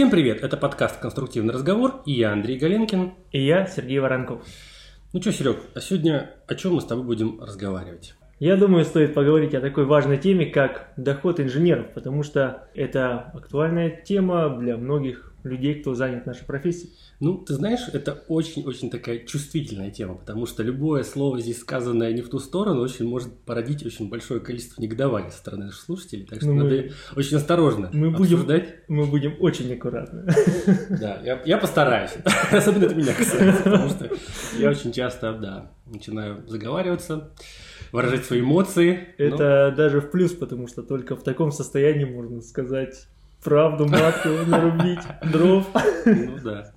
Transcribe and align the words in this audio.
Всем 0.00 0.08
привет, 0.08 0.42
это 0.42 0.56
подкаст 0.56 0.98
«Конструктивный 0.98 1.52
разговор» 1.52 2.00
и 2.06 2.12
я 2.12 2.32
Андрей 2.32 2.58
Галенкин. 2.58 3.12
И 3.32 3.44
я 3.44 3.66
Сергей 3.66 3.98
Воронков. 3.98 4.42
Ну 5.12 5.20
что, 5.20 5.30
Серег, 5.30 5.58
а 5.74 5.80
сегодня 5.82 6.36
о 6.46 6.54
чем 6.54 6.76
мы 6.76 6.80
с 6.80 6.86
тобой 6.86 7.04
будем 7.04 7.38
разговаривать? 7.38 8.14
Я 8.38 8.56
думаю, 8.56 8.86
стоит 8.86 9.12
поговорить 9.12 9.54
о 9.54 9.60
такой 9.60 9.84
важной 9.84 10.16
теме, 10.16 10.46
как 10.46 10.94
доход 10.96 11.38
инженеров, 11.38 11.92
потому 11.92 12.22
что 12.22 12.70
это 12.74 13.30
актуальная 13.34 13.90
тема 13.90 14.48
для 14.58 14.78
многих 14.78 15.29
людей, 15.44 15.80
кто 15.80 15.94
занят 15.94 16.26
нашей 16.26 16.44
профессией. 16.44 16.92
Ну, 17.20 17.38
ты 17.38 17.54
знаешь, 17.54 17.80
это 17.92 18.24
очень-очень 18.28 18.90
такая 18.90 19.18
чувствительная 19.26 19.90
тема, 19.90 20.14
потому 20.14 20.46
что 20.46 20.62
любое 20.62 21.02
слово 21.02 21.40
здесь 21.40 21.60
сказанное 21.60 22.12
не 22.12 22.22
в 22.22 22.28
ту 22.28 22.38
сторону 22.38 22.80
очень 22.80 23.06
может 23.06 23.32
породить 23.40 23.84
очень 23.84 24.08
большое 24.08 24.40
количество 24.40 24.80
негодования 24.80 25.30
со 25.30 25.38
стороны 25.38 25.66
наших 25.66 25.82
слушателей, 25.82 26.26
так 26.26 26.40
что 26.40 26.48
ну, 26.48 26.64
надо 26.64 26.76
мы, 26.76 26.92
очень 27.16 27.36
осторожно 27.36 27.90
мы 27.92 28.08
обсуждать. 28.08 28.74
Будем, 28.88 29.00
мы 29.00 29.06
будем 29.06 29.36
очень 29.40 29.72
аккуратны. 29.72 30.32
Да, 30.90 31.20
я, 31.24 31.42
я 31.44 31.58
постараюсь, 31.58 32.12
особенно 32.52 32.84
это 32.84 32.94
меня 32.94 33.14
касается, 33.14 33.62
потому 33.62 33.88
что 33.88 34.10
я 34.58 34.70
очень 34.70 34.92
часто, 34.92 35.32
да, 35.34 35.72
начинаю 35.86 36.46
заговариваться, 36.46 37.30
выражать 37.92 38.24
свои 38.24 38.40
эмоции. 38.40 39.14
Это 39.18 39.70
но... 39.70 39.76
даже 39.76 40.00
в 40.00 40.10
плюс, 40.10 40.32
потому 40.32 40.68
что 40.68 40.82
только 40.82 41.16
в 41.16 41.22
таком 41.22 41.52
состоянии 41.52 42.04
можно 42.04 42.40
сказать 42.40 43.06
правду 43.42 43.86
матку 43.86 44.28
нарубить, 44.46 45.00
дров. 45.32 45.66
Ну 46.06 46.38
да. 46.42 46.72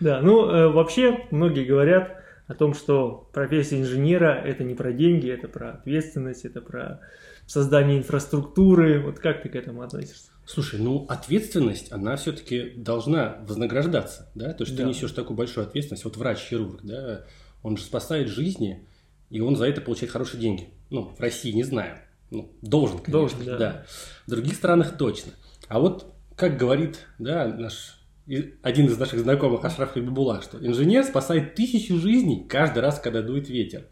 Да, 0.00 0.20
ну 0.22 0.48
э, 0.48 0.68
вообще 0.68 1.26
многие 1.30 1.64
говорят 1.64 2.22
о 2.46 2.54
том, 2.54 2.74
что 2.74 3.28
профессия 3.32 3.80
инженера 3.80 4.34
это 4.44 4.64
не 4.64 4.74
про 4.74 4.92
деньги, 4.92 5.30
это 5.30 5.48
про 5.48 5.72
ответственность, 5.72 6.44
это 6.44 6.60
про 6.60 7.00
создание 7.46 7.98
инфраструктуры. 7.98 9.00
Вот 9.00 9.18
как 9.18 9.42
ты 9.42 9.48
к 9.48 9.56
этому 9.56 9.82
относишься? 9.82 10.30
Слушай, 10.44 10.80
ну 10.80 11.06
ответственность, 11.08 11.92
она 11.92 12.16
все-таки 12.16 12.72
должна 12.76 13.38
вознаграждаться, 13.46 14.30
да? 14.34 14.52
То 14.52 14.64
есть 14.64 14.76
да. 14.76 14.82
ты 14.82 14.88
несешь 14.88 15.12
такую 15.12 15.36
большую 15.36 15.66
ответственность. 15.66 16.04
Вот 16.04 16.16
врач-хирург, 16.16 16.80
да, 16.82 17.24
он 17.62 17.76
же 17.76 17.84
спасает 17.84 18.28
жизни, 18.28 18.86
и 19.30 19.40
он 19.40 19.56
за 19.56 19.66
это 19.66 19.80
получает 19.80 20.12
хорошие 20.12 20.40
деньги. 20.40 20.68
Ну, 20.90 21.14
в 21.16 21.20
России 21.20 21.52
не 21.52 21.62
знаю. 21.62 21.96
Ну, 22.30 22.50
должен, 22.60 22.98
конечно. 22.98 23.12
Должен, 23.12 23.44
да. 23.44 23.56
да. 23.56 23.86
В 24.26 24.30
других 24.30 24.54
странах 24.54 24.96
точно. 24.96 25.32
А 25.72 25.78
вот, 25.78 26.14
как 26.36 26.58
говорит 26.58 27.06
да, 27.18 27.46
наш 27.46 27.98
один 28.62 28.86
из 28.88 28.98
наших 28.98 29.20
знакомых 29.20 29.64
Ашраф 29.64 29.92
Хабибулах, 29.92 30.42
что 30.42 30.58
инженер 30.58 31.02
спасает 31.02 31.54
тысячу 31.54 31.96
жизней 31.96 32.46
каждый 32.46 32.80
раз, 32.80 33.00
когда 33.00 33.22
дует 33.22 33.48
ветер. 33.48 33.86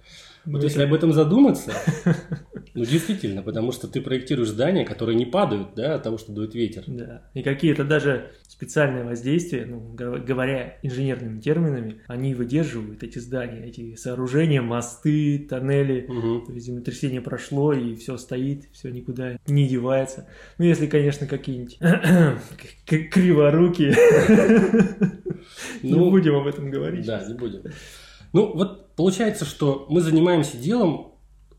Вот 0.46 0.58
ну, 0.58 0.62
если 0.62 0.82
об 0.82 0.94
этом 0.94 1.12
задуматься, 1.12 1.72
ну 2.74 2.84
действительно, 2.84 3.42
потому 3.42 3.72
что 3.72 3.88
ты 3.88 4.00
проектируешь 4.00 4.48
здания, 4.48 4.84
которые 4.84 5.16
не 5.16 5.26
падают, 5.26 5.74
да, 5.76 5.94
от 5.94 6.02
того, 6.02 6.18
что 6.18 6.32
дует 6.32 6.54
ветер. 6.54 6.84
Да. 6.86 7.22
И 7.34 7.42
какие-то 7.42 7.84
даже 7.84 8.30
специальные 8.48 9.04
воздействия, 9.04 9.66
ну, 9.66 9.94
говоря 9.94 10.78
инженерными 10.82 11.40
терминами, 11.40 12.02
они 12.06 12.34
выдерживают 12.34 13.02
эти 13.02 13.18
здания, 13.18 13.66
эти 13.66 13.94
сооружения, 13.96 14.62
мосты, 14.62 15.46
тоннели. 15.48 16.06
Угу. 16.08 16.46
То 16.46 16.52
есть 16.52 16.66
землетрясение 16.66 17.20
прошло, 17.20 17.72
и 17.72 17.94
все 17.94 18.16
стоит, 18.16 18.64
все 18.72 18.90
никуда 18.90 19.38
не 19.46 19.68
девается. 19.68 20.28
Ну, 20.58 20.64
если, 20.64 20.86
конечно, 20.86 21.26
какие-нибудь 21.26 21.78
криворуки. 22.86 23.94
Не 25.82 25.92
ну, 25.92 26.10
будем 26.10 26.34
об 26.34 26.46
этом 26.46 26.70
говорить. 26.70 27.06
Да, 27.06 27.24
не 27.26 27.34
будем. 27.34 27.62
Ну, 28.32 28.52
вот 28.54 28.94
получается, 28.94 29.44
что 29.44 29.86
мы 29.88 30.00
занимаемся 30.00 30.56
делом 30.56 31.14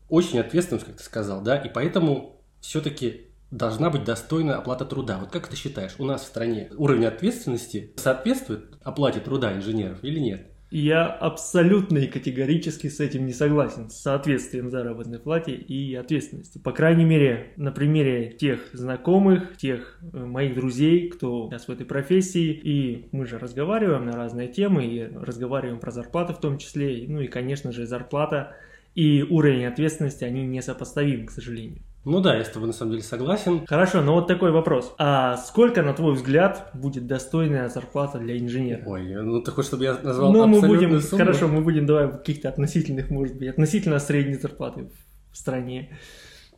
очень 0.08 0.38
ответственным, 0.38 0.84
как 0.84 0.96
ты 0.96 1.02
сказал, 1.02 1.42
да, 1.42 1.56
и 1.56 1.68
поэтому 1.72 2.40
все-таки 2.60 3.32
должна 3.50 3.90
быть 3.90 4.04
достойная 4.04 4.56
оплата 4.56 4.84
труда. 4.84 5.18
Вот 5.18 5.30
как 5.30 5.48
ты 5.48 5.56
считаешь, 5.56 5.94
у 5.98 6.04
нас 6.04 6.22
в 6.22 6.26
стране 6.26 6.70
уровень 6.76 7.06
ответственности 7.06 7.92
соответствует 7.96 8.76
оплате 8.82 9.20
труда 9.20 9.54
инженеров 9.54 10.02
или 10.02 10.18
нет? 10.18 10.51
Я 10.74 11.06
абсолютно 11.06 11.98
и 11.98 12.06
категорически 12.06 12.86
с 12.86 12.98
этим 12.98 13.26
не 13.26 13.34
согласен, 13.34 13.90
с 13.90 14.00
соответствием 14.00 14.70
заработной 14.70 15.18
плате 15.18 15.52
и 15.52 15.94
ответственности. 15.94 16.56
По 16.56 16.72
крайней 16.72 17.04
мере, 17.04 17.52
на 17.58 17.72
примере 17.72 18.30
тех 18.30 18.70
знакомых, 18.72 19.58
тех 19.58 20.00
э, 20.00 20.24
моих 20.24 20.54
друзей, 20.54 21.10
кто 21.10 21.50
сейчас 21.50 21.68
в 21.68 21.70
этой 21.70 21.84
профессии, 21.84 22.52
и 22.52 23.08
мы 23.12 23.26
же 23.26 23.38
разговариваем 23.38 24.06
на 24.06 24.12
разные 24.12 24.48
темы, 24.48 24.86
и 24.86 25.02
разговариваем 25.14 25.78
про 25.78 25.90
зарплаты 25.90 26.32
в 26.32 26.40
том 26.40 26.56
числе, 26.56 27.04
ну 27.06 27.20
и, 27.20 27.28
конечно 27.28 27.70
же, 27.70 27.84
зарплата 27.84 28.56
и 28.94 29.22
уровень 29.22 29.66
ответственности, 29.66 30.24
они 30.24 30.46
несопоставимы, 30.46 31.26
к 31.26 31.32
сожалению. 31.32 31.82
Ну 32.04 32.20
да, 32.20 32.36
я 32.36 32.44
с 32.44 32.48
тобой 32.48 32.66
на 32.66 32.72
самом 32.72 32.92
деле 32.92 33.02
согласен. 33.04 33.64
Хорошо, 33.66 34.02
но 34.02 34.14
вот 34.14 34.26
такой 34.26 34.50
вопрос. 34.50 34.92
А 34.98 35.36
сколько, 35.36 35.82
на 35.82 35.94
твой 35.94 36.14
взгляд, 36.14 36.70
будет 36.74 37.06
достойная 37.06 37.68
зарплата 37.68 38.18
для 38.18 38.36
инженера? 38.38 38.82
Ой, 38.86 39.14
ну 39.14 39.40
ты 39.40 39.52
хочешь, 39.52 39.68
чтобы 39.68 39.84
я 39.84 39.96
назвал 40.02 40.32
Ну, 40.32 40.46
мы 40.46 40.60
будем, 40.60 41.00
сумму? 41.00 41.24
хорошо, 41.24 41.46
мы 41.46 41.60
будем 41.60 41.86
давай 41.86 42.10
каких-то 42.10 42.48
относительных, 42.48 43.08
может 43.08 43.36
быть, 43.36 43.48
относительно 43.48 44.00
средней 44.00 44.34
зарплаты 44.34 44.88
в 45.30 45.36
стране 45.36 45.96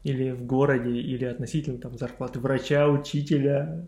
или 0.03 0.31
в 0.31 0.47
городе, 0.47 0.91
или 0.91 1.27
относительно 1.27 1.79
там 1.79 1.99
зарплаты 1.99 2.41
врача, 2.41 2.89
учителя. 2.89 3.87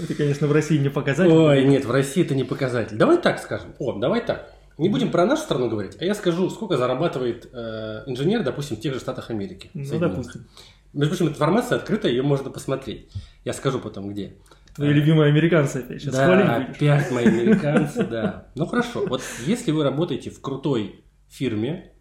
Это, 0.00 0.14
конечно, 0.14 0.46
в 0.46 0.52
России 0.52 0.78
не 0.78 0.88
показатель. 0.88 1.32
Ой, 1.32 1.64
нет, 1.64 1.84
в 1.84 1.90
России 1.90 2.24
это 2.24 2.36
не 2.36 2.44
показатель. 2.44 2.96
Давай 2.96 3.18
так 3.18 3.40
скажем. 3.40 3.74
О, 3.80 3.98
давай 3.98 4.24
так. 4.24 4.52
Не 4.78 4.88
будем 4.88 5.10
про 5.10 5.26
нашу 5.26 5.42
страну 5.42 5.68
говорить, 5.68 5.96
а 6.00 6.04
я 6.04 6.14
скажу, 6.14 6.48
сколько 6.48 6.76
зарабатывает 6.76 7.48
э, 7.52 8.04
инженер, 8.06 8.42
допустим, 8.42 8.76
в 8.76 8.80
тех 8.80 8.94
же 8.94 9.00
Штатах 9.00 9.30
Америки. 9.30 9.70
Ну, 9.74 9.98
допустим. 9.98 10.46
Между 10.92 11.16
прочим, 11.16 11.32
информация 11.32 11.78
открытая, 11.78 12.12
ее 12.12 12.22
можно 12.22 12.50
посмотреть. 12.50 13.10
Я 13.44 13.52
скажу 13.52 13.78
потом 13.78 14.10
где. 14.10 14.36
Твои 14.74 14.90
а, 14.90 14.92
любимые 14.92 15.30
американцы 15.30 15.78
опять. 15.78 16.02
Сейчас 16.02 16.14
да, 16.14 16.56
опять 16.56 17.10
мои 17.10 17.26
американцы, 17.26 18.04
да. 18.04 18.48
Ну 18.54 18.66
хорошо, 18.66 19.06
вот 19.06 19.22
если 19.46 19.70
вы 19.70 19.84
работаете 19.84 20.30
в 20.30 20.40
крутой 20.40 21.04
фирме, 21.28 21.92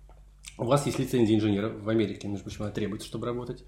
у 0.58 0.66
вас 0.66 0.86
есть 0.86 1.00
лицензия 1.00 1.38
инженера 1.38 1.70
в 1.70 1.90
Америке, 1.90 2.28
между 2.28 2.46
прочим, 2.46 2.64
она 2.64 2.72
требуется, 2.72 3.08
чтобы 3.08 3.26
работать. 3.26 3.64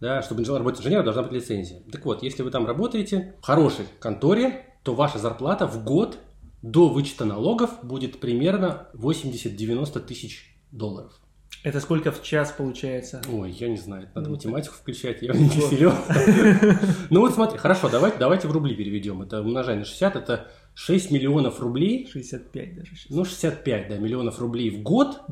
Да, 0.00 0.20
чтобы 0.22 0.44
работать 0.44 0.80
инженером, 0.80 1.04
должна 1.04 1.22
быть 1.22 1.32
лицензия. 1.32 1.80
Так 1.90 2.04
вот, 2.04 2.22
если 2.22 2.42
вы 2.42 2.50
там 2.50 2.66
работаете 2.66 3.34
в 3.40 3.46
хорошей 3.46 3.86
конторе, 3.98 4.66
то 4.82 4.94
ваша 4.94 5.18
зарплата 5.18 5.66
в 5.66 5.82
год 5.84 6.18
до 6.60 6.88
вычета 6.88 7.24
налогов 7.24 7.78
будет 7.82 8.20
примерно 8.20 8.88
80-90 8.94 10.00
тысяч 10.00 10.54
долларов. 10.70 11.18
Это 11.66 11.80
сколько 11.80 12.12
в 12.12 12.22
час 12.22 12.54
получается? 12.56 13.20
Ой, 13.28 13.50
я 13.50 13.68
не 13.68 13.76
знаю, 13.76 14.08
надо 14.14 14.28
ну, 14.28 14.36
математику 14.36 14.76
включать, 14.76 15.20
я 15.20 15.32
не 15.32 15.48
силен. 15.48 15.94
Ну 17.10 17.22
вот 17.22 17.34
смотри, 17.34 17.58
хорошо, 17.58 17.88
давайте, 17.88 18.18
давайте 18.18 18.46
в 18.46 18.52
рубли 18.52 18.76
переведем. 18.76 19.20
Это 19.22 19.40
умножай 19.40 19.76
на 19.76 19.84
60, 19.84 20.14
это 20.14 20.48
6 20.74 21.10
миллионов 21.10 21.58
рублей. 21.58 22.08
65 22.08 22.76
даже. 22.76 22.92
Ну 23.08 23.24
65, 23.24 23.88
да, 23.88 23.98
миллионов 23.98 24.38
рублей 24.38 24.70
в 24.70 24.84
год 24.84 25.22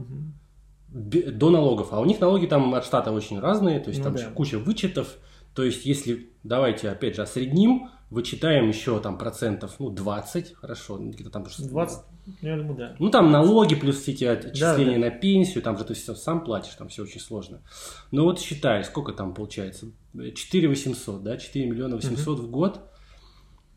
до 0.89 1.51
налогов. 1.51 1.93
А 1.93 2.01
у 2.01 2.05
них 2.05 2.19
налоги 2.19 2.47
там 2.47 2.75
от 2.75 2.85
штата 2.85 3.13
очень 3.13 3.39
разные, 3.39 3.79
то 3.79 3.91
есть 3.91 4.01
ну, 4.01 4.07
там 4.07 4.17
да. 4.17 4.31
куча 4.31 4.59
вычетов. 4.59 5.19
То 5.55 5.63
есть 5.63 5.87
если, 5.87 6.31
давайте 6.43 6.91
опять 6.91 7.15
же 7.15 7.23
осредним, 7.23 7.91
вычитаем 8.15 8.69
еще 8.69 8.99
там 9.01 9.19
процентов, 9.19 9.77
ну 9.79 9.91
20, 9.91 10.55
хорошо, 10.55 10.99
где-то 10.99 11.31
там... 11.31 11.45
20, 11.45 12.05
я 12.41 12.57
думаю, 12.57 12.77
да. 12.77 12.97
Ну, 12.99 13.11
там 13.11 13.31
налоги 13.31 13.75
плюс 13.75 14.01
все 14.01 14.13
эти 14.13 14.25
отчисления 14.25 14.99
да, 14.99 15.09
да. 15.09 15.11
на 15.15 15.21
пенсию, 15.21 15.63
там 15.63 15.77
же 15.77 15.85
ты 15.85 15.95
все 15.95 16.15
сам 16.15 16.45
платишь, 16.45 16.75
там 16.75 16.89
все 16.89 17.03
очень 17.03 17.21
сложно. 17.21 17.63
Но 18.11 18.25
вот 18.25 18.41
считай, 18.41 18.85
сколько 18.85 19.13
там 19.13 19.35
получается? 19.35 19.89
4 20.15 20.69
800, 20.69 21.23
да, 21.23 21.37
4 21.37 21.67
миллиона 21.67 21.97
800 21.97 22.39
угу. 22.39 22.47
в 22.47 22.51
год. 22.51 22.81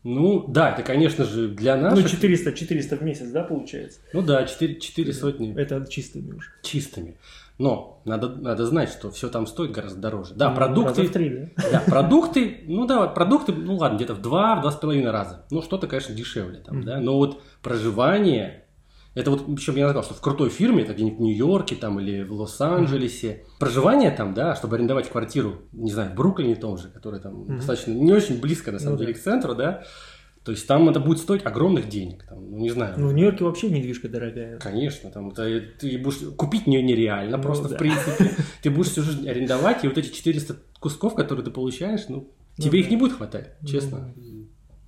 Ну, 0.04 0.46
да, 0.46 0.70
это, 0.70 0.82
конечно 0.82 1.24
же, 1.24 1.48
для 1.48 1.76
нас... 1.76 1.98
Ну, 1.98 2.08
400, 2.08 2.52
400 2.52 2.96
в 2.96 3.02
месяц, 3.02 3.30
да, 3.30 3.42
получается? 3.42 4.00
Ну 4.12 4.22
да, 4.22 4.44
4, 4.46 4.80
4 4.80 5.12
сотни. 5.12 5.54
Это 5.60 5.84
чистыми 5.86 6.32
уже. 6.32 6.48
Чистыми. 6.62 7.18
Но 7.58 8.02
надо, 8.04 8.28
надо 8.28 8.64
знать, 8.66 8.88
что 8.88 9.10
все 9.10 9.28
там 9.28 9.46
стоит 9.46 9.72
гораздо 9.72 10.00
дороже. 10.00 10.34
Да, 10.34 10.50
ну, 10.50 10.56
продукты... 10.56 10.88
Раза 10.88 11.02
в 11.02 11.12
три, 11.12 11.30
да? 11.56 11.62
Да, 11.72 11.82
продукты, 11.86 12.60
ну 12.66 12.86
да, 12.86 13.06
продукты, 13.08 13.52
ну 13.52 13.76
ладно, 13.76 13.96
где-то 13.96 14.14
в 14.14 14.22
два, 14.22 14.56
в 14.56 14.62
два 14.62 14.70
с 14.70 14.76
половиной 14.76 15.10
раза. 15.10 15.44
Ну, 15.50 15.60
что-то, 15.60 15.88
конечно, 15.88 16.14
дешевле 16.14 16.60
там, 16.60 16.78
mm-hmm. 16.78 16.84
да. 16.84 17.00
Но 17.00 17.16
вот 17.16 17.42
проживание, 17.60 18.64
это 19.14 19.32
вот, 19.32 19.44
причем 19.46 19.74
я 19.74 19.88
сказал, 19.88 20.04
что 20.04 20.14
в 20.14 20.20
крутой 20.20 20.50
фирме, 20.50 20.84
это 20.84 20.94
где-нибудь 20.94 21.18
в 21.18 21.22
Нью-Йорке 21.22 21.74
там 21.74 21.98
или 21.98 22.22
в 22.22 22.32
Лос-Анджелесе, 22.32 23.28
mm-hmm. 23.28 23.58
проживание 23.58 24.12
там, 24.12 24.34
да, 24.34 24.54
чтобы 24.54 24.76
арендовать 24.76 25.10
квартиру, 25.10 25.62
не 25.72 25.90
знаю, 25.90 26.10
в 26.12 26.14
Бруклине 26.14 26.54
том 26.54 26.78
же, 26.78 26.88
который 26.88 27.18
там 27.18 27.42
mm-hmm. 27.42 27.56
достаточно, 27.56 27.90
не 27.90 28.12
очень 28.12 28.40
близко, 28.40 28.70
на 28.70 28.78
самом 28.78 28.94
ну, 28.94 29.00
деле, 29.00 29.14
да. 29.14 29.18
к 29.18 29.22
центру, 29.22 29.54
да, 29.56 29.82
то 30.48 30.52
есть 30.52 30.66
там 30.66 30.88
это 30.88 30.98
будет 30.98 31.18
стоить 31.18 31.44
огромных 31.44 31.90
денег, 31.90 32.24
там, 32.26 32.50
ну 32.50 32.56
не 32.56 32.70
знаю. 32.70 32.94
Ну 32.96 33.08
в 33.08 33.12
Нью-Йорке 33.12 33.44
вообще 33.44 33.68
недвижка 33.68 34.08
дорогая. 34.08 34.56
Конечно, 34.56 35.10
там 35.10 35.28
это, 35.28 35.62
ты 35.78 35.98
будешь 35.98 36.20
купить 36.38 36.66
нее 36.66 36.82
нереально, 36.82 37.36
ну, 37.36 37.42
просто 37.42 37.68
да. 37.68 37.74
в 37.74 37.78
принципе. 37.78 38.30
Ты 38.62 38.70
будешь 38.70 38.88
всю 38.92 39.02
жизнь 39.02 39.28
арендовать, 39.28 39.84
и 39.84 39.88
вот 39.88 39.98
эти 39.98 40.10
400 40.10 40.56
кусков, 40.80 41.14
которые 41.14 41.44
ты 41.44 41.50
получаешь, 41.50 42.06
ну, 42.08 42.32
ну 42.56 42.64
тебе 42.64 42.80
их 42.80 42.88
не 42.88 42.96
будет 42.96 43.12
хватать, 43.12 43.56
честно. 43.66 44.14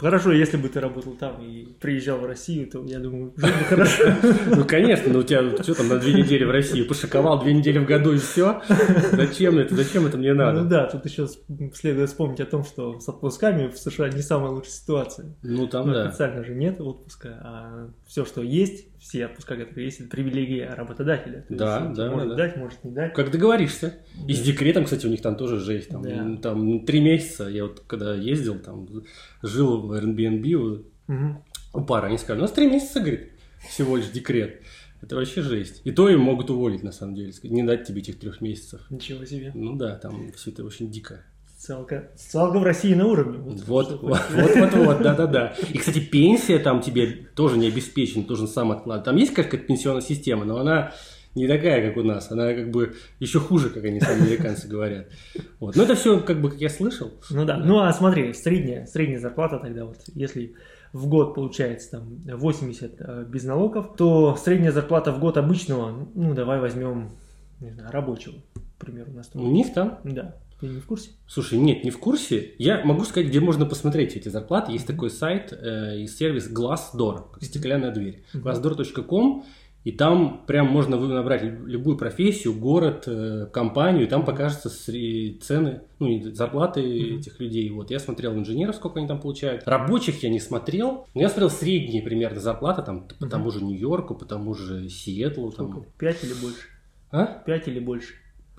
Хорошо, 0.00 0.32
если 0.32 0.56
бы 0.56 0.68
ты 0.70 0.80
работал 0.80 1.12
там 1.12 1.42
и 1.42 1.66
приезжал 1.78 2.18
в 2.18 2.24
Россию, 2.24 2.70
то 2.70 2.82
я 2.84 2.98
думаю, 2.98 3.34
жил 3.36 3.48
бы 3.48 3.64
хорошо. 3.68 4.04
Ну, 4.46 4.64
конечно, 4.64 5.12
ну 5.12 5.18
у 5.20 5.22
тебя 5.22 5.42
что 5.62 5.74
там 5.74 5.88
на 5.88 5.98
две 5.98 6.14
недели 6.14 6.44
в 6.44 6.50
Россию? 6.50 6.86
Пошиковал 6.86 7.42
две 7.42 7.52
недели 7.52 7.78
в 7.78 7.86
году 7.86 8.12
и 8.12 8.18
все? 8.18 8.62
Зачем 9.12 9.58
это? 9.58 9.74
Зачем 9.74 10.06
это 10.06 10.16
мне 10.16 10.32
надо? 10.32 10.62
Ну 10.62 10.68
да, 10.68 10.86
тут 10.86 11.04
еще 11.04 11.28
следует 11.74 12.08
вспомнить 12.08 12.40
о 12.40 12.46
том, 12.46 12.64
что 12.64 12.98
с 12.98 13.08
отпусками 13.08 13.68
в 13.68 13.76
США 13.76 14.08
не 14.08 14.22
самая 14.22 14.50
лучшая 14.50 14.72
ситуация. 14.72 15.36
Ну 15.42 15.66
там 15.66 15.92
да. 15.92 16.08
Официально 16.08 16.44
же 16.44 16.54
нет 16.54 16.80
отпуска, 16.80 17.28
а 17.42 17.90
все, 18.06 18.24
что 18.24 18.42
есть, 18.42 18.86
все 19.00 19.26
отпуска, 19.26 19.56
которые 19.56 19.86
есть, 19.86 20.00
это 20.00 20.10
привилегия 20.10 20.68
работодателя. 20.74 21.44
То 21.48 21.54
Да, 21.56 21.84
есть, 21.86 21.96
да, 21.96 22.10
Может 22.10 22.28
да. 22.28 22.34
дать, 22.36 22.56
может 22.56 22.84
не 22.84 22.90
дать. 22.92 23.14
Как 23.14 23.30
договоришься. 23.30 23.94
И 24.28 24.34
с 24.34 24.40
декретом, 24.42 24.84
кстати, 24.84 25.06
у 25.06 25.10
них 25.10 25.22
там 25.22 25.36
тоже 25.36 25.58
жесть. 25.58 25.88
Там, 25.88 26.02
Да. 26.02 26.36
там 26.42 26.84
три 26.84 27.00
месяца. 27.00 27.48
Я 27.48 27.64
вот 27.64 27.80
когда 27.86 28.14
ездил, 28.14 28.58
там 28.58 28.86
жил 29.42 29.80
в 29.80 29.92
Airbnb 29.92 30.52
у, 30.54 30.84
Мгм. 31.12 31.42
у 31.74 31.80
пары, 31.84 32.08
они 32.08 32.18
сказали, 32.18 32.38
у 32.38 32.42
нас 32.42 32.52
три 32.52 32.68
месяца, 32.70 33.00
говорит, 33.00 33.30
всего 33.68 33.96
лишь 33.96 34.10
декрет. 34.10 34.60
Это 35.02 35.16
вообще 35.16 35.40
жесть. 35.40 35.80
И 35.84 35.92
то 35.92 36.10
им 36.10 36.20
могут 36.20 36.50
уволить, 36.50 36.82
на 36.82 36.92
самом 36.92 37.14
деле. 37.14 37.32
Не 37.44 37.62
дать 37.62 37.86
тебе 37.86 38.02
этих 38.02 38.18
трех 38.20 38.42
месяцев. 38.42 38.82
Ничего 38.90 39.24
себе. 39.24 39.50
Ну 39.54 39.74
да, 39.76 39.96
там 39.96 40.30
все 40.32 40.50
это 40.50 40.62
очень 40.62 40.90
дико. 40.90 41.24
Социалка, 41.60 42.10
социалка 42.16 42.58
в 42.58 42.62
России 42.62 42.94
на 42.94 43.06
уровне. 43.06 43.36
Вот, 43.66 43.90
вот, 43.90 44.00
вот, 44.00 44.20
вот, 44.30 44.74
вот, 44.74 45.02
да, 45.02 45.14
да, 45.14 45.26
да. 45.26 45.54
И, 45.74 45.76
кстати, 45.76 46.00
пенсия 46.00 46.58
там 46.58 46.80
тебе 46.80 47.28
тоже 47.36 47.58
не 47.58 47.66
обеспечена, 47.66 48.24
должен 48.24 48.48
сам 48.48 48.72
откладывать. 48.72 49.04
Там 49.04 49.16
есть 49.16 49.34
какая-то 49.34 49.66
пенсионная 49.66 50.00
система, 50.00 50.46
но 50.46 50.58
она 50.58 50.94
не 51.34 51.46
такая, 51.46 51.86
как 51.86 51.98
у 51.98 52.02
нас. 52.02 52.30
Она 52.30 52.54
как 52.54 52.70
бы 52.70 52.94
еще 53.18 53.40
хуже, 53.40 53.68
как 53.68 53.84
они 53.84 54.00
сами 54.00 54.22
американцы 54.22 54.68
говорят. 54.68 55.08
Вот. 55.58 55.76
Но 55.76 55.82
это 55.82 55.96
все, 55.96 56.20
как 56.20 56.40
бы, 56.40 56.50
как 56.50 56.62
я 56.62 56.70
слышал. 56.70 57.10
Ну 57.28 57.44
да, 57.44 57.58
ну 57.58 57.80
а 57.80 57.92
смотри, 57.92 58.32
средняя, 58.32 58.86
средняя 58.86 59.20
зарплата 59.20 59.58
тогда 59.58 59.84
вот, 59.84 59.98
если 60.14 60.54
в 60.94 61.08
год 61.08 61.34
получается 61.34 61.90
там 61.90 62.22
80 62.24 62.94
э, 62.98 63.24
без 63.28 63.44
налогов, 63.44 63.96
то 63.98 64.34
средняя 64.34 64.72
зарплата 64.72 65.12
в 65.12 65.20
год 65.20 65.36
обычного, 65.36 66.08
ну 66.14 66.32
давай 66.32 66.58
возьмем, 66.58 67.10
не 67.60 67.70
знаю, 67.70 67.90
рабочего, 67.92 68.36
к 68.78 68.86
примеру, 68.86 69.12
на 69.12 69.22
100. 69.22 69.38
У 69.38 69.50
них 69.50 69.74
там 69.74 69.98
Да, 70.04 70.36
ты 70.60 70.66
не 70.68 70.80
в 70.80 70.86
курсе? 70.86 71.10
Слушай, 71.26 71.58
нет, 71.58 71.84
не 71.84 71.90
в 71.90 71.98
курсе. 71.98 72.54
Я 72.58 72.84
могу 72.84 73.04
сказать, 73.04 73.28
где 73.28 73.40
можно 73.40 73.66
посмотреть 73.66 74.16
эти 74.16 74.28
зарплаты. 74.28 74.72
Есть 74.72 74.86
такой 74.86 75.10
сайт 75.10 75.52
и 75.52 76.06
сервис 76.06 76.50
Glassdoor, 76.52 77.32
как 77.32 77.42
стеклянная 77.42 77.90
дверь. 77.92 78.24
Мгм. 78.34 78.46
Glassdoor.com. 78.46 79.44
И 79.82 79.92
там 79.92 80.44
прям 80.46 80.66
можно 80.66 80.98
набрать 81.00 81.42
лю- 81.42 81.64
любую 81.64 81.96
профессию, 81.96 82.52
город, 82.52 83.04
э, 83.06 83.46
компанию, 83.50 84.04
и 84.04 84.10
там 84.10 84.26
покажутся 84.26 84.68
цены, 84.68 85.80
ну, 85.98 86.22
зарплаты 86.34 86.82
Мгм. 86.82 87.18
этих 87.18 87.40
людей. 87.40 87.70
Вот 87.70 87.90
я 87.90 87.98
смотрел 87.98 88.34
инженеров, 88.34 88.76
сколько 88.76 88.98
они 88.98 89.08
там 89.08 89.20
получают. 89.22 89.62
Рабочих 89.66 90.22
я 90.22 90.28
не 90.28 90.38
смотрел, 90.38 91.06
но 91.14 91.22
я 91.22 91.30
смотрел 91.30 91.48
средние 91.48 92.02
примерно 92.02 92.40
зарплаты 92.40 92.82
там 92.82 93.08
по 93.08 93.14
Мгм. 93.24 93.30
тому 93.30 93.50
же 93.50 93.64
Нью-Йорку, 93.64 94.14
по 94.14 94.26
тому 94.26 94.52
же 94.52 94.90
Сиэтлу. 94.90 95.50
Там. 95.50 95.70
Сколько? 95.70 95.88
Пять 95.98 96.24
или 96.24 96.34
больше? 96.34 96.66
А? 97.10 97.24
Пять 97.46 97.66
или 97.66 97.80
больше? 97.80 98.12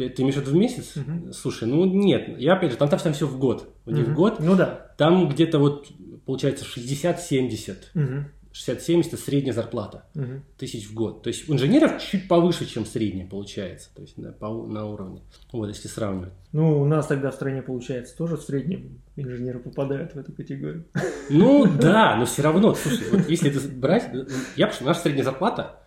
Ты 0.10 0.22
имеешь 0.22 0.36
в 0.36 0.42
виду 0.42 0.52
в 0.52 0.56
месяц? 0.56 0.96
Мгм. 0.96 1.32
Слушай, 1.34 1.68
ну 1.68 1.86
нет, 1.86 2.38
я 2.40 2.54
опять 2.54 2.72
же, 2.72 2.78
там, 2.78 2.90
там 2.90 3.14
все 3.14 3.28
в 3.28 3.38
год. 3.40 3.74
Не 3.86 4.02
в 4.04 4.08
Мгм. 4.08 4.16
год, 4.16 4.40
Ну 4.40 4.56
да. 4.56 4.92
там 4.98 5.28
где-то 5.30 5.60
вот 5.60 5.88
получается 6.26 6.66
60-70. 6.66 7.92
Мгм. 7.94 8.26
60-70 8.54 9.08
это 9.08 9.18
средняя 9.18 9.54
зарплата. 9.54 10.04
Мгм. 10.14 10.44
Тысяч 10.58 10.86
в 10.90 10.94
год. 10.94 11.24
То 11.24 11.30
есть 11.30 11.48
у 11.50 11.54
инженеров 11.54 12.02
чуть 12.02 12.28
повыше, 12.28 12.66
чем 12.66 12.86
средняя 12.86 13.26
получается. 13.26 13.90
То 13.96 14.02
есть 14.02 14.16
да, 14.18 14.34
по- 14.34 14.68
на 14.68 14.86
уровне. 14.86 15.22
Вот 15.54 15.68
если 15.70 15.88
сравнивать. 15.88 16.34
Ну, 16.52 16.82
у 16.82 16.86
нас 16.86 17.08
тогда 17.08 17.32
в 17.32 17.34
стране, 17.34 17.62
получается, 17.62 18.16
тоже 18.18 18.36
в 18.36 18.42
среднем 18.42 19.00
инженеры 19.16 19.60
попадают 19.60 20.16
в 20.16 20.18
эту 20.20 20.34
категорию. 20.34 20.84
Ну 21.30 21.66
да, 21.82 22.18
но 22.18 22.26
все 22.26 22.42
равно, 22.42 22.76
слушай, 22.76 23.08
вот 23.10 23.30
если 23.30 23.50
это 23.52 23.66
брать, 23.74 24.10
э, 24.14 24.26
я 24.58 24.68
потому 24.68 24.74
что 24.74 24.84
наша 24.86 25.00
средняя 25.00 25.24
зарплата, 25.24 25.80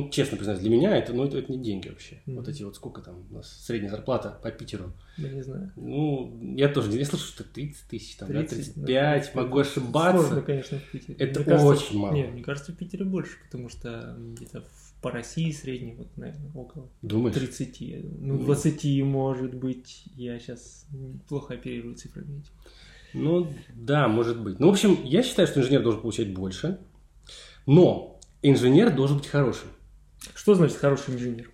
ну, 0.00 0.10
честно 0.10 0.36
признаюсь, 0.36 0.60
для 0.60 0.70
меня 0.70 0.96
это, 0.96 1.12
ну, 1.12 1.24
это, 1.24 1.38
это 1.38 1.52
не 1.52 1.58
деньги 1.62 1.88
вообще. 1.88 2.20
Мгм. 2.26 2.36
Вот 2.36 2.48
эти 2.48 2.62
вот 2.62 2.76
сколько 2.76 3.00
там 3.02 3.24
у 3.30 3.34
нас 3.34 3.48
средняя 3.64 3.90
зарплата 3.90 4.38
по 4.42 4.50
Питеру. 4.50 4.92
Я 5.16 5.28
не 5.30 5.42
знаю. 5.42 5.72
Ну, 5.76 6.38
я 6.56 6.68
тоже, 6.68 6.90
не- 6.90 6.98
я 6.98 7.04
слышу, 7.04 7.26
что 7.26 7.44
30 7.44 7.88
тысяч, 7.88 8.16
там, 8.16 8.28
да, 8.28 8.40
30, 8.40 8.74
35, 8.74 9.30
да. 9.34 9.42
могу 9.42 9.58
ошибаться. 9.58 10.22
Сложно, 10.26 10.42
конечно, 10.42 10.78
в 10.78 10.90
Питере. 10.90 11.14
Это 11.18 11.40
Мне 11.40 11.48
кажется, 11.48 11.66
очень 11.86 11.98
мало. 11.98 12.14
Нет, 12.14 12.32
мне 12.32 12.42
кажется, 12.42 12.72
в 12.72 12.76
Питере 12.76 13.04
больше, 13.04 13.36
потому 13.44 13.68
что 13.68 14.16
где-то 14.18 14.64
по 15.02 15.10
России 15.10 15.50
средний, 15.52 15.94
вот, 15.94 16.08
наверное, 16.16 16.50
около 16.54 16.88
Думаешь? 17.02 17.34
30, 17.36 17.80
я 17.80 18.00
думаю. 18.00 18.18
ну, 18.20 18.34
Ну. 18.38 18.44
20, 18.44 19.02
может 19.04 19.54
быть, 19.54 20.04
я 20.16 20.38
сейчас 20.38 20.86
плохо 21.28 21.54
оперирую 21.54 21.94
цифрами. 21.94 22.42
Ну, 23.14 23.52
да, 23.74 24.08
может 24.08 24.40
быть. 24.42 24.58
Ну, 24.60 24.66
в 24.68 24.72
общем, 24.72 24.98
я 25.04 25.22
считаю, 25.22 25.48
что 25.48 25.60
инженер 25.60 25.82
должен 25.82 26.00
получать 26.02 26.34
больше, 26.34 26.78
но 27.66 28.18
инженер 28.42 28.94
должен 28.94 29.18
быть 29.18 29.26
хорошим. 29.26 29.68
Что 30.34 30.54
значит 30.54 30.76
хороший 30.76 31.14
инженер? 31.14 31.50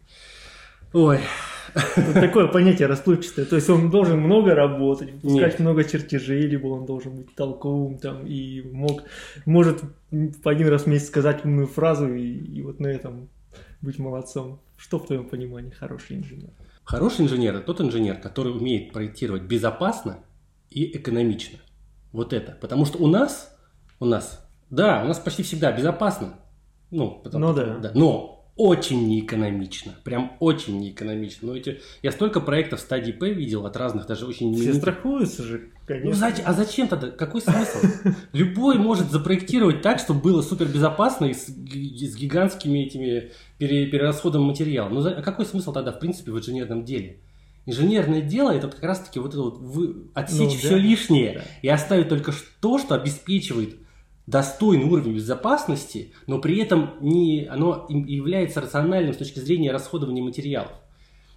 Ой, 0.92 1.20
такое 2.14 2.48
понятие 2.48 2.86
расплывчатое. 2.86 3.46
То 3.46 3.56
есть 3.56 3.70
он 3.70 3.90
должен 3.90 4.20
много 4.20 4.54
работать, 4.54 5.12
выпускать 5.12 5.52
Нет. 5.52 5.60
много 5.60 5.84
чертежей, 5.84 6.42
либо 6.42 6.66
он 6.66 6.84
должен 6.84 7.16
быть 7.16 7.34
толковым 7.34 7.98
там 7.98 8.26
и 8.26 8.62
мог, 8.62 9.04
может 9.46 9.82
в 10.10 10.48
один 10.48 10.68
раз 10.68 10.82
в 10.82 10.86
месяц 10.86 11.08
сказать 11.08 11.44
умную 11.44 11.66
фразу 11.66 12.12
и, 12.12 12.22
и 12.22 12.62
вот 12.62 12.80
на 12.80 12.88
этом 12.88 13.28
быть 13.80 13.98
молодцом. 13.98 14.60
Что 14.76 14.98
в 14.98 15.06
твоем 15.06 15.28
понимании 15.28 15.70
хороший 15.70 16.16
инженер? 16.16 16.50
хороший 16.84 17.24
инженер– 17.24 17.54
это 17.56 17.66
тот 17.66 17.80
инженер, 17.80 18.20
который 18.20 18.52
умеет 18.52 18.92
проектировать 18.92 19.42
безопасно 19.42 20.18
и 20.70 20.96
экономично. 20.96 21.58
Вот 22.12 22.32
это. 22.32 22.52
Потому 22.60 22.84
что 22.84 22.98
у 22.98 23.06
нас, 23.06 23.56
у 24.00 24.04
нас, 24.04 24.46
да, 24.70 25.02
у 25.02 25.06
нас 25.06 25.18
почти 25.18 25.42
всегда 25.42 25.72
безопасно. 25.72 26.34
Ну, 26.90 27.20
потому, 27.22 27.48
Ну 27.48 27.54
да. 27.54 27.92
Но 27.94 28.41
очень 28.56 29.08
неэкономично. 29.08 29.94
Прям 30.04 30.32
очень 30.40 30.78
неэкономично. 30.78 31.48
Но 31.48 31.56
эти, 31.56 31.80
я 32.02 32.12
столько 32.12 32.40
проектов 32.40 32.80
в 32.80 32.82
стадии 32.82 33.12
П 33.12 33.32
видел 33.32 33.64
от 33.66 33.76
разных, 33.76 34.06
даже 34.06 34.26
очень 34.26 34.54
Все 34.54 34.74
страхуются 34.74 35.42
же, 35.42 35.58
Ну, 35.58 35.86
конечно. 35.86 36.26
зач- 36.28 36.42
а 36.44 36.52
зачем 36.52 36.86
тогда? 36.88 37.08
Какой 37.10 37.40
смысл? 37.40 37.78
Любой 38.32 38.78
может 38.78 39.10
запроектировать 39.10 39.80
так, 39.82 39.98
чтобы 39.98 40.20
было 40.20 40.42
супер 40.42 40.66
безопасно 40.66 41.26
и 41.26 41.34
с, 41.34 41.48
ги- 41.48 42.06
с 42.06 42.14
гигантскими 42.16 42.80
этими 42.80 43.30
пере- 43.58 43.86
перерасходом 43.86 44.42
материала. 44.42 44.88
Ну, 44.90 45.00
а 45.06 45.22
какой 45.22 45.46
смысл 45.46 45.72
тогда, 45.72 45.92
в 45.92 45.98
принципе, 45.98 46.30
в 46.30 46.38
инженерном 46.38 46.84
деле? 46.84 47.18
Инженерное 47.64 48.20
дело 48.22 48.50
это 48.50 48.66
вот 48.66 48.74
как 48.74 48.84
раз-таки 48.84 49.20
вот 49.20 49.30
это 49.34 49.42
вот 49.42 49.58
вы- 49.58 50.08
отсечь 50.14 50.40
Ну, 50.40 50.58
все 50.58 50.70
да. 50.70 50.76
лишнее 50.78 51.32
Да. 51.36 51.42
и 51.62 51.68
оставить 51.68 52.08
только 52.08 52.32
то, 52.60 52.78
что 52.78 52.96
обеспечивает 52.96 53.76
достойный 54.26 54.84
уровень 54.84 55.14
безопасности, 55.14 56.12
но 56.26 56.38
при 56.38 56.58
этом 56.58 56.92
не, 57.00 57.46
оно 57.50 57.86
является 57.88 58.60
рациональным 58.60 59.14
с 59.14 59.16
точки 59.16 59.40
зрения 59.40 59.72
расходования 59.72 60.22
материалов. 60.22 60.72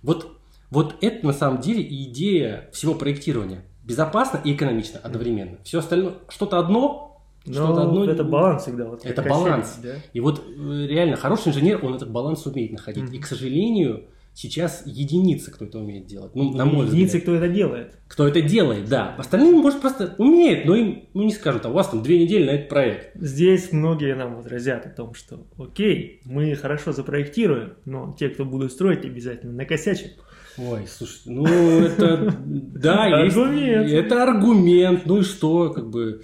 Вот, 0.03 0.37
вот 0.69 0.95
это 1.01 1.25
на 1.25 1.33
самом 1.33 1.61
деле 1.61 1.81
и 1.81 2.03
идея 2.09 2.69
всего 2.73 2.93
проектирования. 2.93 3.65
Безопасно 3.83 4.39
и 4.43 4.53
экономично 4.53 4.99
одновременно. 5.03 5.57
Все 5.63 5.79
остальное, 5.79 6.15
что-то 6.29 6.59
одно, 6.59 7.21
что-то 7.43 7.73
Но 7.73 7.81
одно. 7.81 8.05
это 8.05 8.23
баланс 8.23 8.63
всегда. 8.63 8.85
Вот, 8.85 9.05
Это 9.05 9.21
баланс. 9.21 9.79
да? 9.81 9.95
И 10.13 10.19
вот 10.19 10.43
э, 10.47 10.85
реально 10.87 11.15
хороший 11.15 11.49
инженер, 11.49 11.85
он 11.85 11.95
этот 11.95 12.09
баланс 12.11 12.45
умеет 12.47 12.71
находить. 12.71 13.03
Мгм. 13.03 13.13
И, 13.13 13.19
к 13.19 13.27
сожалению, 13.27 14.05
сейчас 14.35 14.83
единицы, 14.85 15.49
кто 15.49 15.65
это 15.65 15.79
умеет 15.79 16.05
делать. 16.05 16.35
Ну, 16.35 16.51
на 16.51 16.65
мой 16.65 16.85
единицы, 16.85 17.17
взгляд. 17.17 17.23
кто 17.23 17.33
это 17.35 17.47
делает. 17.47 17.97
Кто 18.07 18.27
это 18.27 18.41
делает, 18.41 18.87
да. 18.89 19.15
Остальные, 19.17 19.53
может, 19.53 19.81
просто 19.81 20.13
умеют, 20.17 20.65
но 20.65 20.75
им, 20.75 21.05
ну, 21.13 21.23
не 21.23 21.31
скажут, 21.31 21.63
там, 21.63 21.71
у 21.71 21.75
вас 21.75 21.87
там 21.87 22.03
две 22.03 22.21
недели 22.21 22.45
на 22.45 22.51
этот 22.51 22.69
проект. 22.69 23.15
Здесь 23.15 23.71
многие 23.71 24.13
нам 24.13 24.35
возразят 24.35 24.85
о 24.85 24.89
том, 24.89 25.13
что 25.15 25.47
окей, 25.57 26.21
мы 26.25 26.53
хорошо 26.55 26.91
запроектируем, 26.91 27.75
но 27.85 28.15
те, 28.19 28.29
кто 28.29 28.45
будут 28.45 28.71
строить, 28.73 29.05
обязательно 29.05 29.53
накосячат. 29.53 30.11
Ой, 30.57 30.85
слушай, 30.87 31.21
ну 31.25 31.45
это, 31.45 32.33
да, 32.45 33.23
есть, 33.23 33.35
Аргумент. 33.35 33.89
это 33.91 34.23
аргумент, 34.23 35.05
ну 35.05 35.19
и 35.19 35.23
что, 35.23 35.69
как 35.69 35.89
бы, 35.89 36.21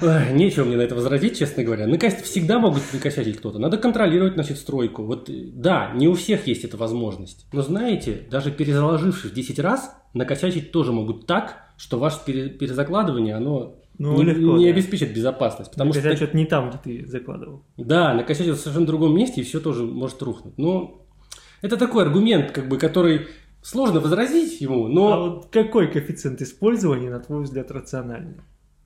нечего 0.00 0.64
мне 0.64 0.76
на 0.76 0.82
это 0.82 0.94
возразить, 0.94 1.38
честно 1.38 1.64
говоря. 1.64 1.86
Накосить 1.86 2.20
всегда 2.20 2.58
могут 2.58 2.82
накосячить 2.92 3.38
кто-то. 3.38 3.58
Надо 3.58 3.78
контролировать, 3.78 4.34
значит, 4.34 4.58
стройку. 4.58 5.04
Вот, 5.04 5.30
э, 5.30 5.44
да, 5.52 5.92
не 5.94 6.06
у 6.08 6.14
всех 6.14 6.46
есть 6.46 6.64
эта 6.64 6.76
возможность. 6.76 7.46
Но 7.52 7.62
знаете, 7.62 8.26
даже 8.30 8.50
перезаложившись 8.50 9.30
10 9.32 9.58
раз, 9.58 9.94
накосячить 10.14 10.70
тоже 10.72 10.92
могут 10.92 11.26
так, 11.26 11.56
что 11.78 11.98
ваше 11.98 12.18
пере- 12.26 12.50
перезакладывание, 12.50 13.34
оно 13.34 13.76
Ну, 13.98 14.16
не, 14.18 14.24
легко, 14.24 14.56
не 14.58 14.64
да. 14.66 14.70
обеспечит 14.72 15.14
безопасность. 15.14 15.70
Потому 15.70 15.92
что 15.92 16.02
Накосячат 16.02 16.34
не 16.34 16.44
там, 16.44 16.68
где 16.70 16.78
ты 17.02 17.06
закладывал. 17.06 17.62
да, 17.78 18.12
накосячить 18.14 18.52
в 18.54 18.58
совершенно 18.60 18.86
другом 18.86 19.14
месте, 19.16 19.40
и 19.40 19.44
все 19.44 19.60
тоже 19.60 19.84
может 19.84 20.20
рухнуть. 20.22 20.58
Но 20.58 21.06
это 21.62 21.76
такой 21.78 22.02
аргумент, 22.04 22.50
как 22.52 22.68
бы, 22.68 22.76
который 22.76 23.28
сложно 23.62 24.00
возразить 24.00 24.60
ему, 24.60 24.88
но... 24.88 25.12
А 25.12 25.18
вот 25.20 25.46
какой 25.50 25.90
коэффициент 25.90 26.40
использования, 26.42 27.10
на 27.10 27.18
твой 27.20 27.42
взгляд, 27.42 27.70
рациональный? 27.70 28.36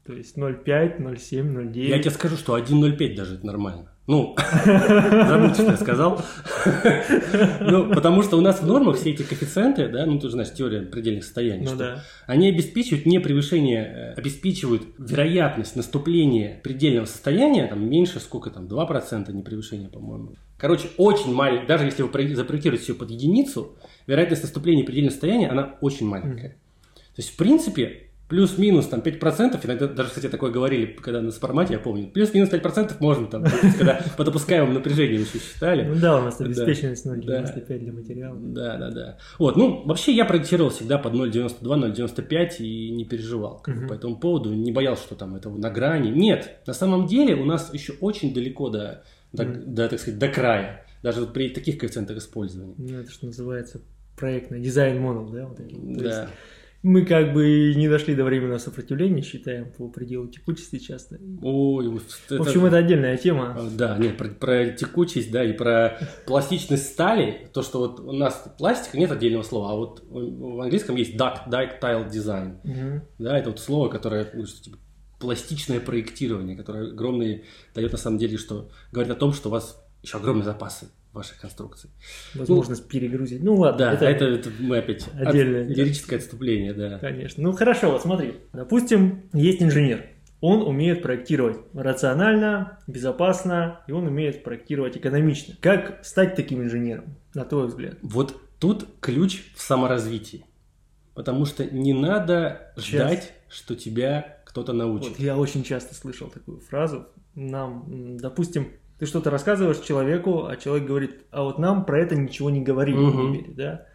То 0.06 0.14
есть 0.14 0.36
0,5, 0.36 0.98
0,7, 0.98 1.72
0,9? 1.72 1.88
Я 1.88 1.98
тебе 1.98 2.10
скажу, 2.10 2.36
что 2.36 2.56
1.05 2.58 3.14
даже 3.16 3.34
это 3.36 3.46
нормально. 3.46 3.92
Ну, 4.06 4.34
забудьте, 4.64 5.62
что 5.62 5.70
я 5.70 5.76
сказал. 5.76 6.20
Ну, 7.60 7.90
потому 7.94 8.22
что 8.22 8.36
у 8.38 8.40
нас 8.40 8.60
в 8.60 8.66
нормах 8.66 8.96
все 8.96 9.10
эти 9.10 9.22
коэффициенты, 9.22 9.88
да, 9.88 10.04
ну, 10.06 10.18
ты 10.18 10.26
же 10.26 10.32
знаешь, 10.32 10.52
теория 10.52 10.80
предельных 10.82 11.22
состояний, 11.24 11.62
Ну 11.64 11.68
что 11.68 11.78
да. 11.78 12.04
они 12.26 12.48
обеспечивают 12.48 13.06
не 13.06 13.20
превышение, 13.20 14.14
э, 14.16 14.18
обеспечивают 14.18 14.82
вероятность 14.98 15.76
наступления 15.76 16.60
предельного 16.62 17.04
состояния, 17.04 17.66
там, 17.68 17.88
меньше, 17.88 18.18
сколько 18.18 18.50
там, 18.50 18.66
2% 18.66 19.32
не 19.32 19.42
превышения, 19.42 19.88
по-моему. 19.88 20.34
Короче, 20.58 20.88
очень 20.96 21.32
маленькая, 21.32 21.66
даже 21.68 21.84
если 21.84 22.02
вы 22.02 22.08
про- 22.08 22.26
запроектируете 22.34 22.84
все 22.84 22.94
под 22.94 23.10
единицу, 23.10 23.76
вероятность 24.08 24.42
наступления 24.42 24.84
предельного 24.84 25.12
состояния, 25.12 25.48
она 25.48 25.76
очень 25.80 26.08
маленькая. 26.08 26.56
То 26.94 27.22
есть, 27.22 27.30
в 27.30 27.36
принципе, 27.36 28.09
плюс-минус 28.30 28.86
там 28.86 29.00
5%, 29.00 29.58
иногда 29.66 29.88
даже, 29.88 30.08
кстати, 30.10 30.28
такое 30.28 30.52
говорили, 30.52 30.86
когда 30.86 31.20
на 31.20 31.32
спармате, 31.32 31.74
я 31.74 31.80
помню, 31.80 32.08
плюс-минус 32.08 32.48
5% 32.50 32.94
можно 33.00 33.26
там, 33.26 33.44
когда 33.76 34.00
по 34.16 34.24
допускаемому 34.24 34.72
напряжению 34.72 35.20
еще 35.20 35.38
считали. 35.40 35.82
Ну 35.82 35.96
да, 35.96 36.18
у 36.18 36.22
нас 36.22 36.40
обеспеченность 36.40 37.04
Да. 37.04 37.16
0,95 37.16 37.78
для 37.78 37.92
материала. 37.92 38.38
Да, 38.40 38.76
да, 38.76 38.90
да. 38.90 39.18
Вот, 39.38 39.56
ну, 39.56 39.82
вообще 39.84 40.12
я 40.12 40.24
проектировал 40.24 40.70
всегда 40.70 40.96
под 40.96 41.14
0,92, 41.14 41.92
0,95 41.92 42.58
и 42.60 42.90
не 42.90 43.04
переживал 43.04 43.62
по 43.88 43.92
этому 43.92 44.16
поводу, 44.16 44.54
не 44.54 44.70
боялся, 44.70 45.02
что 45.02 45.16
там 45.16 45.34
это 45.34 45.50
на 45.50 45.68
грани. 45.68 46.10
Нет, 46.10 46.60
на 46.66 46.72
самом 46.72 47.06
деле 47.06 47.34
у 47.34 47.44
нас 47.44 47.74
еще 47.74 47.94
очень 48.00 48.32
далеко 48.32 48.70
до, 48.70 49.02
до, 49.32 49.88
так 49.88 49.98
сказать, 49.98 50.20
до 50.20 50.28
края, 50.28 50.86
даже 51.02 51.26
при 51.26 51.48
таких 51.48 51.78
коэффициентах 51.78 52.18
использования. 52.18 52.74
Ну, 52.78 53.00
это 53.00 53.10
что 53.10 53.26
называется 53.26 53.80
проектный 54.16 54.60
дизайн 54.60 55.00
модел, 55.00 55.28
да? 55.32 55.46
вот 55.46 55.58
Да. 55.98 56.28
Мы 56.82 57.04
как 57.04 57.34
бы 57.34 57.74
не 57.76 57.88
дошли 57.88 58.14
до 58.14 58.24
временного 58.24 58.58
сопротивления, 58.58 59.22
считаем, 59.22 59.70
по 59.70 59.88
пределу 59.88 60.28
текучести 60.28 60.78
часто. 60.78 61.18
Ой, 61.42 61.88
вот 61.88 62.02
В 62.30 62.40
общем, 62.40 62.64
это 62.64 62.78
отдельная 62.78 63.16
тема. 63.18 63.54
А, 63.58 63.68
Да, 63.70 63.98
нет, 63.98 64.16
про, 64.16 64.28
про 64.28 64.66
текучесть, 64.70 65.30
да, 65.30 65.44
и 65.44 65.52
про 65.52 65.98
пластичность 66.26 66.86
стали, 66.86 67.48
то, 67.52 67.62
что 67.62 67.80
вот 67.80 68.00
у 68.00 68.12
нас 68.12 68.50
пластика 68.58 68.98
нет 68.98 69.10
отдельного 69.12 69.42
слова, 69.42 69.72
а 69.72 69.74
вот 69.76 70.02
в 70.08 70.60
английском 70.62 70.96
есть 70.96 71.16
duct, 71.16 71.48
ductile 71.50 72.08
design, 72.10 72.56
Мгм. 72.64 73.02
да, 73.18 73.38
это 73.38 73.50
вот 73.50 73.60
слово, 73.60 73.88
которое, 73.88 74.30
ну, 74.32 74.46
что, 74.46 74.62
типа, 74.62 74.78
пластичное 75.18 75.80
проектирование, 75.80 76.56
которое 76.56 76.92
огромные 76.92 77.44
дает 77.74 77.92
на 77.92 77.98
самом 77.98 78.16
деле, 78.16 78.38
что 78.38 78.70
говорит 78.90 79.12
о 79.12 79.16
том, 79.16 79.34
что 79.34 79.50
у 79.50 79.52
вас 79.52 79.84
еще 80.02 80.16
огромные 80.16 80.44
запасы 80.44 80.88
ваших 81.12 81.38
конструкций. 81.40 81.90
Возможность 82.34 82.86
перегрузить. 82.88 83.42
Ну 83.42 83.54
ладно, 83.56 83.78
Да, 83.98 84.10
это, 84.10 84.24
это, 84.26 84.50
мы 84.60 84.78
опять 84.78 85.06
от- 85.08 85.28
Отдельное 85.28 85.64
дело. 85.64 85.76
лирическое 85.84 86.18
отступление, 86.18 86.72
да. 86.72 86.98
Конечно. 86.98 87.42
Ну 87.42 87.52
хорошо, 87.52 87.90
вот 87.92 88.02
смотри. 88.02 88.34
Допустим, 88.52 89.28
есть 89.32 89.62
инженер. 89.62 90.06
Он 90.40 90.62
умеет 90.62 91.02
проектировать 91.02 91.58
рационально, 91.74 92.78
безопасно, 92.86 93.80
и 93.86 93.92
он 93.92 94.06
умеет 94.06 94.42
проектировать 94.42 94.96
экономично. 94.96 95.54
Как 95.60 96.04
стать 96.04 96.34
таким 96.34 96.62
инженером, 96.62 97.16
на 97.34 97.44
твой 97.44 97.66
взгляд? 97.66 97.98
Вот 98.00 98.36
тут 98.58 98.86
ключ 99.00 99.42
в 99.54 99.60
саморазвитии, 99.60 100.46
потому 101.14 101.44
что 101.44 101.64
не 101.66 101.92
надо 101.92 102.72
ждать, 102.78 103.32
что 103.50 103.74
тебя 103.74 104.38
кто-то 104.46 104.72
научит. 104.72 105.10
Вот 105.10 105.20
я 105.20 105.36
очень 105.36 105.62
часто 105.62 105.94
слышал 105.94 106.28
такую 106.28 106.60
фразу. 106.60 107.06
Нам, 107.34 108.16
допустим, 108.16 108.68
ты 109.00 109.06
что-то 109.06 109.30
рассказываешь 109.30 109.78
человеку, 109.78 110.44
а 110.46 110.56
человек 110.56 110.86
говорит, 110.86 111.24
а 111.30 111.42
вот 111.42 111.58
нам 111.58 111.86
про 111.86 111.98
это 112.00 112.14
ничего 112.14 112.50
не 112.50 112.60
говорили 112.60 112.98
в 112.98 113.00
Мгм. 113.00 113.18
универе, 113.24 113.54
да? 113.54 113.86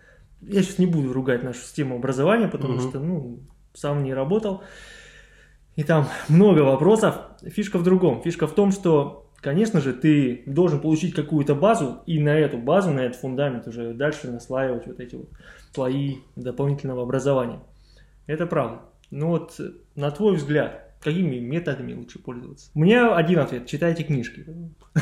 Я 0.42 0.64
сейчас 0.64 0.80
не 0.80 0.88
буду 0.88 1.14
ругать 1.14 1.44
нашу 1.44 1.60
систему 1.60 1.96
образования, 1.96 2.48
потому 2.48 2.74
Мгм. 2.74 2.90
что, 2.90 3.00
ну, 3.00 3.40
сам 3.76 4.04
не 4.04 4.16
работал. 4.16 4.64
И 5.76 5.84
там 5.84 6.08
много 6.28 6.62
вопросов. 6.62 7.20
Фишка 7.44 7.78
в 7.78 7.84
другом. 7.84 8.24
Фишка 8.24 8.48
в 8.48 8.56
том, 8.56 8.72
что, 8.72 9.30
конечно 9.42 9.80
же, 9.80 9.94
ты 9.94 10.42
должен 10.48 10.80
получить 10.80 11.14
какую-то 11.14 11.54
базу, 11.54 12.00
и 12.08 12.20
на 12.20 12.36
эту 12.40 12.58
базу, 12.58 12.90
на 12.90 13.02
этот 13.02 13.20
фундамент 13.20 13.68
уже 13.68 13.94
дальше 13.94 14.32
наслаивать 14.32 14.88
вот 14.88 15.00
эти 15.00 15.14
вот 15.16 15.30
слои 15.72 16.16
дополнительного 16.36 17.04
образования. 17.04 17.60
Это 18.26 18.48
правда. 18.48 18.80
Ну 19.12 19.28
вот, 19.28 19.60
на 19.94 20.10
твой 20.10 20.38
взгляд, 20.38 20.85
какими 21.02 21.40
методами 21.40 21.94
лучше 21.94 22.20
пользоваться? 22.20 22.70
У 22.74 22.80
меня 22.80 23.16
один 23.16 23.40
ответ. 23.40 23.68
Читайте 23.68 24.04
книжки. 24.04 24.46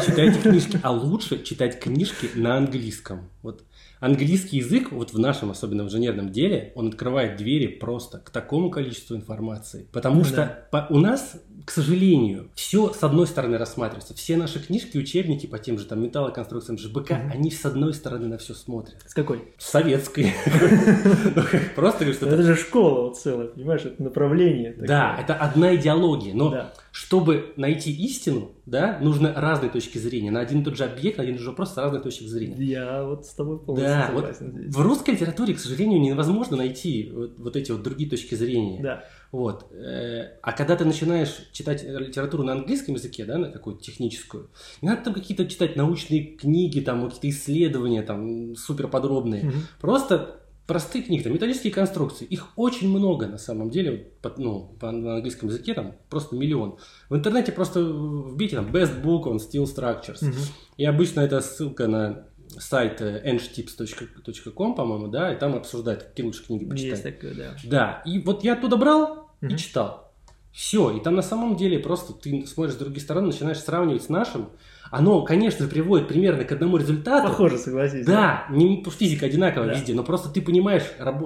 Читайте 0.05 0.39
книжки, 0.41 0.79
а 0.83 0.91
лучше 0.91 1.43
читать 1.43 1.79
книжки 1.79 2.29
на 2.35 2.57
английском. 2.57 3.29
Вот 3.41 3.63
английский 4.03 4.57
язык, 4.57 4.91
вот 4.91 5.13
в 5.13 5.19
нашем, 5.19 5.51
особенно 5.51 5.83
в 5.83 5.87
инженерном 5.87 6.31
деле, 6.31 6.71
он 6.75 6.89
открывает 6.89 7.37
двери 7.37 7.67
просто 7.67 8.19
к 8.19 8.29
такому 8.29 8.69
количеству 8.69 9.15
информации. 9.15 9.87
Потому 9.91 10.17
Ну 10.17 10.23
что 10.25 10.35
да. 10.35 10.67
по- 10.71 10.87
у 10.93 10.97
нас, 10.99 11.35
к 11.65 11.71
сожалению, 11.71 12.49
все 12.55 12.91
с 12.91 13.01
одной 13.03 13.27
стороны 13.27 13.57
рассматривается. 13.57 14.13
Все 14.13 14.35
наши 14.37 14.59
книжки, 14.59 14.97
учебники 14.97 15.47
по 15.47 15.57
тем 15.59 15.77
же 15.79 15.85
там 15.85 16.01
металлоконструкциям 16.03 16.77
ЖБК, 16.77 17.11
Мгм. 17.11 17.31
они 17.31 17.51
с 17.51 17.65
одной 17.65 17.93
стороны 17.93 18.27
на 18.27 18.37
все 18.37 18.53
смотрят. 18.53 18.97
С 19.07 19.13
какой? 19.13 19.43
С 19.57 19.69
советской. 19.69 20.33
Ну, 21.35 21.41
Просто 21.75 22.11
что 22.13 22.27
Это 22.27 22.43
же 22.43 22.55
школа 22.55 23.13
целая, 23.13 23.47
понимаешь, 23.47 23.81
это 23.85 24.01
направление. 24.03 24.75
Да, 24.77 25.17
это 25.19 25.33
одна 25.35 25.75
идеология, 25.75 26.33
но 26.33 26.49
Да. 26.49 26.73
чтобы 26.91 27.53
найти 27.55 27.91
истину, 27.91 28.51
да, 28.65 28.97
нужно 29.01 29.33
разные 29.35 29.69
точки 29.69 29.97
зрения. 29.97 30.31
На 30.31 30.41
один 30.41 30.61
и 30.61 30.63
тот 30.63 30.77
же 30.77 30.83
объект, 30.85 31.17
на 31.17 31.23
один 31.23 31.35
и 31.35 31.37
тот 31.37 31.43
же 31.43 31.49
вопрос 31.51 31.73
с 31.73 31.77
разных 31.77 32.03
точек 32.03 32.27
зрения. 32.27 32.55
Я 32.57 33.03
вот 33.03 33.25
с 33.25 33.33
тобой 33.33 33.59
полностью 33.59 33.92
Да, 33.93 34.11
вот 34.13 34.35
здесь. 34.35 34.73
в 34.75 34.81
русской 34.81 35.11
литературе, 35.11 35.53
к 35.53 35.59
сожалению, 35.59 36.01
невозможно 36.01 36.57
найти 36.57 37.11
вот, 37.13 37.37
вот 37.39 37.55
эти 37.55 37.71
вот 37.71 37.83
другие 37.83 38.09
точки 38.09 38.35
зрения. 38.35 38.81
Да. 38.81 39.03
Вот. 39.31 39.71
Э, 39.73 40.37
А 40.41 40.51
когда 40.51 40.75
ты 40.75 40.85
начинаешь 40.85 41.49
читать 41.51 41.83
литературу 41.83 42.43
на 42.43 42.53
английском 42.53 42.95
языке, 42.95 43.25
да, 43.25 43.37
на 43.37 43.49
какую-то 43.51 43.81
техническую, 43.83 44.49
не 44.81 44.89
надо 44.89 45.03
там 45.05 45.13
какие-то 45.13 45.45
читать 45.47 45.75
научные 45.75 46.23
книги, 46.35 46.79
там 46.81 47.05
какие-то 47.09 47.29
исследования, 47.29 48.01
там 48.03 48.55
супер 48.55 48.87
подробные. 48.87 49.43
Мгм. 49.45 49.53
Просто 49.81 50.39
простые 50.65 51.03
книги, 51.03 51.21
там, 51.23 51.33
металлические 51.33 51.73
конструкции. 51.73 52.23
Их 52.25 52.47
очень 52.57 52.87
много 52.89 53.27
на 53.27 53.37
самом 53.37 53.69
деле, 53.69 54.11
по- 54.21 54.33
ну, 54.37 54.77
по, 54.79 54.91
на 54.91 55.15
английском 55.15 55.49
языке 55.49 55.73
там 55.73 55.95
просто 56.09 56.37
миллион. 56.37 56.77
В 57.09 57.15
интернете 57.15 57.51
просто 57.51 57.83
вбейте 57.83 58.55
там 58.55 58.67
best 58.67 59.03
book 59.03 59.23
on 59.23 59.39
steel 59.39 59.65
structures. 59.65 60.25
Мгм. 60.25 60.37
И 60.77 60.85
обычно 60.85 61.19
это 61.19 61.41
ссылка 61.41 61.87
на 61.87 62.27
сайт 62.49 63.01
э, 63.01 63.21
engtips.com, 63.25 64.75
по-моему, 64.75 65.07
да, 65.07 65.33
и 65.33 65.37
там 65.37 65.55
обсуждают, 65.55 66.03
какие 66.03 66.25
лучше 66.25 66.45
книги 66.45 66.65
почитать. 66.65 66.91
Есть 66.91 67.03
такое, 67.03 67.33
да. 67.33 67.55
Да, 67.63 68.01
и 68.05 68.19
вот 68.19 68.43
я 68.43 68.53
оттуда 68.53 68.77
брал 68.77 69.29
и 69.41 69.45
Мгм. 69.47 69.57
читал. 69.57 70.11
Все, 70.51 70.91
и 70.95 71.01
там 71.01 71.15
на 71.15 71.23
самом 71.23 71.55
деле 71.55 71.79
просто 71.79 72.13
ты 72.13 72.45
смотришь 72.45 72.75
с 72.75 72.77
другой 72.77 72.99
стороны, 72.99 73.27
начинаешь 73.27 73.57
сравнивать 73.57 74.03
с 74.03 74.09
нашим. 74.09 74.49
Оно, 74.91 75.23
конечно 75.23 75.67
приводит 75.67 76.07
примерно 76.07 76.43
к 76.45 76.51
одному 76.51 76.77
результату. 76.77 77.29
Похоже, 77.29 77.57
согласись. 77.57 78.05
Да, 78.05 78.45
не 78.51 78.83
физика 78.83 79.25
одинаковая 79.25 79.69
Да. 79.69 79.73
везде, 79.73 79.95
но 79.95 80.03
просто 80.03 80.29
ты 80.29 80.43
понимаешь, 80.43 80.83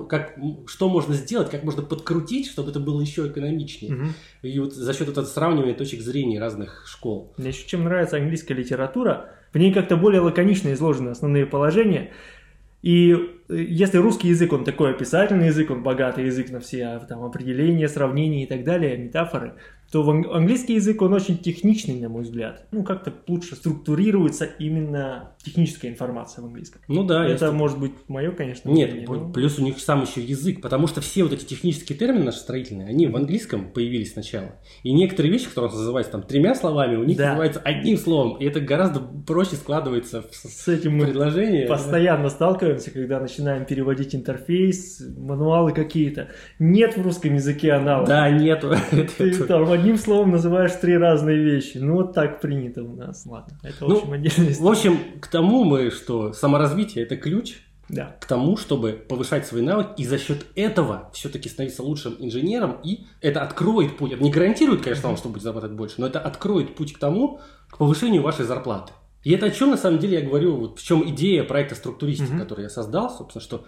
как, 0.07 0.37
что 0.67 0.87
можно 0.87 1.13
сделать, 1.13 1.49
как 1.49 1.63
можно 1.65 1.81
подкрутить, 1.83 2.47
чтобы 2.49 2.69
это 2.71 2.79
было 2.79 3.01
еще 3.01 3.27
экономичнее. 3.27 3.93
Мгм. 3.93 4.13
И 4.43 4.59
вот 4.59 4.71
за 4.73 4.93
счет 4.93 5.09
этого 5.09 5.25
сравнивания 5.25 5.73
точек 5.73 5.99
зрения 5.99 6.39
разных 6.39 6.87
школ. 6.87 7.33
Мне 7.37 7.49
еще 7.49 7.67
чем 7.67 7.83
нравится 7.83 8.15
английская 8.15 8.53
литература, 8.53 9.33
в 9.53 9.57
ней 9.57 9.73
как-то 9.73 9.97
более 9.97 10.21
лаконично 10.21 10.73
изложены 10.73 11.09
основные 11.09 11.45
положения. 11.45 12.11
И 12.81 13.11
э, 13.49 13.55
если 13.55 13.97
русский 13.97 14.29
язык, 14.29 14.53
он 14.53 14.63
такой 14.63 14.91
описательный 14.91 15.47
язык, 15.47 15.71
он 15.71 15.83
богатый 15.83 16.25
язык 16.25 16.49
на 16.51 16.59
все 16.59 16.85
а, 16.85 16.99
там, 16.99 17.23
определения, 17.23 17.87
сравнения 17.89 18.43
и 18.43 18.47
так 18.47 18.63
далее, 18.63 18.97
метафоры, 18.97 19.55
то 19.91 20.03
в 20.03 20.09
ан- 20.09 20.29
английский 20.31 20.75
язык, 20.75 21.01
он 21.01 21.13
очень 21.13 21.37
техничный, 21.37 21.99
на 21.99 22.09
мой 22.09 22.23
взгляд. 22.23 22.67
Ну, 22.71 22.83
как-то 22.83 23.13
лучше 23.27 23.55
структурируется 23.55 24.45
именно 24.45 25.31
техническая 25.47 25.91
информация 25.91 26.41
в 26.43 26.45
английском. 26.45 26.81
Ну 26.87 27.03
да, 27.03 27.25
Это 27.25 27.45
если- 27.45 27.55
может 27.57 27.79
быть 27.79 27.91
мое, 28.07 28.31
конечно, 28.31 28.69
Нет, 28.69 28.91
мнение, 28.91 29.07
но- 29.09 29.29
плюс 29.31 29.57
у 29.59 29.63
них 29.63 29.79
сам 29.79 30.03
еще 30.03 30.21
язык, 30.21 30.61
потому 30.61 30.87
что 30.87 31.01
все 31.01 31.23
вот 31.23 31.33
эти 31.33 31.45
технические 31.45 31.97
термины 31.97 32.25
наши 32.25 32.39
строительные, 32.39 32.87
они 32.87 33.07
в 33.07 33.15
английском 33.15 33.71
появились 33.71 34.13
сначала. 34.13 34.55
И 34.83 34.93
некоторые 34.93 35.31
вещи, 35.31 35.47
которые 35.49 35.71
называются 35.71 36.11
там 36.13 36.23
тремя 36.23 36.55
словами, 36.55 36.95
у 36.95 37.03
них 37.03 37.17
Да. 37.17 37.29
называются 37.29 37.59
одним 37.61 37.97
словом, 37.97 38.37
и 38.37 38.45
это 38.45 38.59
гораздо 38.59 38.99
проще 38.99 39.55
складывается 39.55 40.21
в 40.21 40.33
с- 40.35 40.67
этим 40.67 40.97
мы 40.97 41.05
предложение. 41.05 41.67
постоянно 41.67 42.29
сталкиваемся, 42.29 42.91
когда 42.91 43.19
начинаем 43.19 43.65
переводить 43.65 44.13
интерфейс, 44.15 45.01
мануалы 45.17 45.71
какие-то. 45.73 46.29
Нет 46.59 46.97
в 46.97 47.01
русском 47.01 47.33
языке 47.33 47.71
аналогов. 47.73 48.09
Да, 48.09 48.29
нету. 48.29 48.73
Ты 49.17 49.33
там 49.45 49.71
одним 49.71 49.97
словом 49.97 50.31
называешь 50.31 50.71
три 50.81 50.97
разные 50.97 51.37
вещи. 51.37 51.77
Ну, 51.77 51.95
вот 51.95 52.13
так 52.13 52.41
принято 52.41 52.83
у 52.83 52.95
нас. 52.95 53.25
Ладно, 53.25 53.57
это, 53.63 53.85
в 53.85 53.89
Ну, 53.89 53.97
общем, 53.97 54.11
отдельная 54.13 54.53
В 54.53 54.67
общем, 54.67 54.97
к 55.19 55.27
тому 55.37 55.63
мы, 55.63 55.91
что 55.91 56.33
саморазвитие 56.33 57.05
это 57.05 57.15
ключ 57.15 57.57
Да. 57.89 58.17
к 58.19 58.25
тому, 58.25 58.57
чтобы 58.57 58.93
повышать 58.93 59.45
свои 59.45 59.61
навыки 59.61 60.01
и 60.01 60.05
за 60.05 60.17
счет 60.17 60.47
этого 60.55 61.11
все-таки 61.13 61.47
становиться 61.47 61.83
лучшим 61.83 62.15
инженером, 62.19 62.77
и 62.83 63.05
это 63.21 63.43
откроет 63.43 63.97
путь. 63.97 64.13
Это 64.13 64.23
не 64.23 64.31
гарантирует, 64.31 64.81
конечно, 64.81 65.09
вам, 65.09 65.17
что 65.17 65.29
будет 65.29 65.43
зарабатывать 65.43 65.77
больше, 65.77 65.95
но 65.99 66.07
это 66.07 66.19
откроет 66.19 66.75
путь 66.75 66.93
к 66.93 66.97
тому, 66.97 67.39
к 67.69 67.77
повышению 67.77 68.23
вашей 68.23 68.45
зарплаты. 68.45 68.93
И 69.23 69.31
это 69.31 69.45
о 69.45 69.51
чем 69.51 69.69
на 69.69 69.77
самом 69.77 69.99
деле 69.99 70.19
я 70.21 70.25
говорю, 70.25 70.55
вот 70.57 70.79
в 70.79 70.83
чем 70.83 71.07
идея 71.11 71.43
проекта 71.43 71.75
структуристики, 71.75 72.31
Мгм. 72.31 72.39
который 72.39 72.63
я 72.63 72.69
создал, 72.69 73.09
собственно, 73.15 73.43
что 73.43 73.65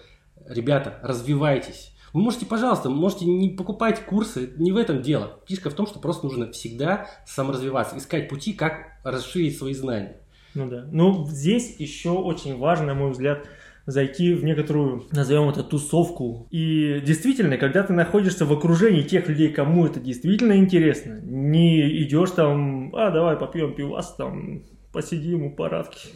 ребята, 0.48 1.00
развивайтесь. 1.04 1.94
Вы 2.14 2.22
можете, 2.22 2.48
пожалуйста, 2.48 2.90
можете 2.90 3.26
не 3.26 3.50
покупать 3.50 4.04
курсы, 4.08 4.50
не 4.58 4.72
в 4.72 4.78
этом 4.78 5.04
дело. 5.04 5.40
Фишка 5.48 5.70
в 5.70 5.74
том, 5.76 5.86
что 5.86 6.00
просто 6.00 6.26
нужно 6.26 6.52
всегда 6.52 7.06
саморазвиваться, 7.28 7.96
искать 7.98 8.28
пути, 8.28 8.54
как 8.54 8.74
расширить 9.04 9.56
свои 9.58 9.76
знания. 9.76 10.18
Ну 10.56 10.70
да. 10.70 10.86
Ну, 10.92 11.28
здесь 11.30 11.76
еще 11.80 12.12
очень 12.12 12.58
важно, 12.58 12.88
на 12.88 12.94
мой 12.96 13.12
взгляд, 13.12 13.46
зайти 13.86 14.34
в 14.34 14.44
некоторую, 14.44 15.06
назовем 15.12 15.50
это, 15.50 15.64
тусовку. 15.64 16.48
И 16.52 17.02
действительно, 17.06 17.58
когда 17.58 17.84
ты 17.84 17.94
находишься 17.94 18.46
в 18.46 18.54
окружении 18.54 19.02
тех 19.02 19.28
людей, 19.28 19.50
кому 19.50 19.86
это 19.86 20.00
действительно 20.00 20.58
интересно, 20.58 21.20
не 21.24 22.04
идешь 22.04 22.32
там, 22.32 22.94
а, 22.96 23.12
давай 23.12 23.36
попьем 23.38 23.74
пивас 23.74 24.16
там, 24.16 24.64
посидим 24.92 25.44
у 25.44 25.52
парадки. 25.52 26.10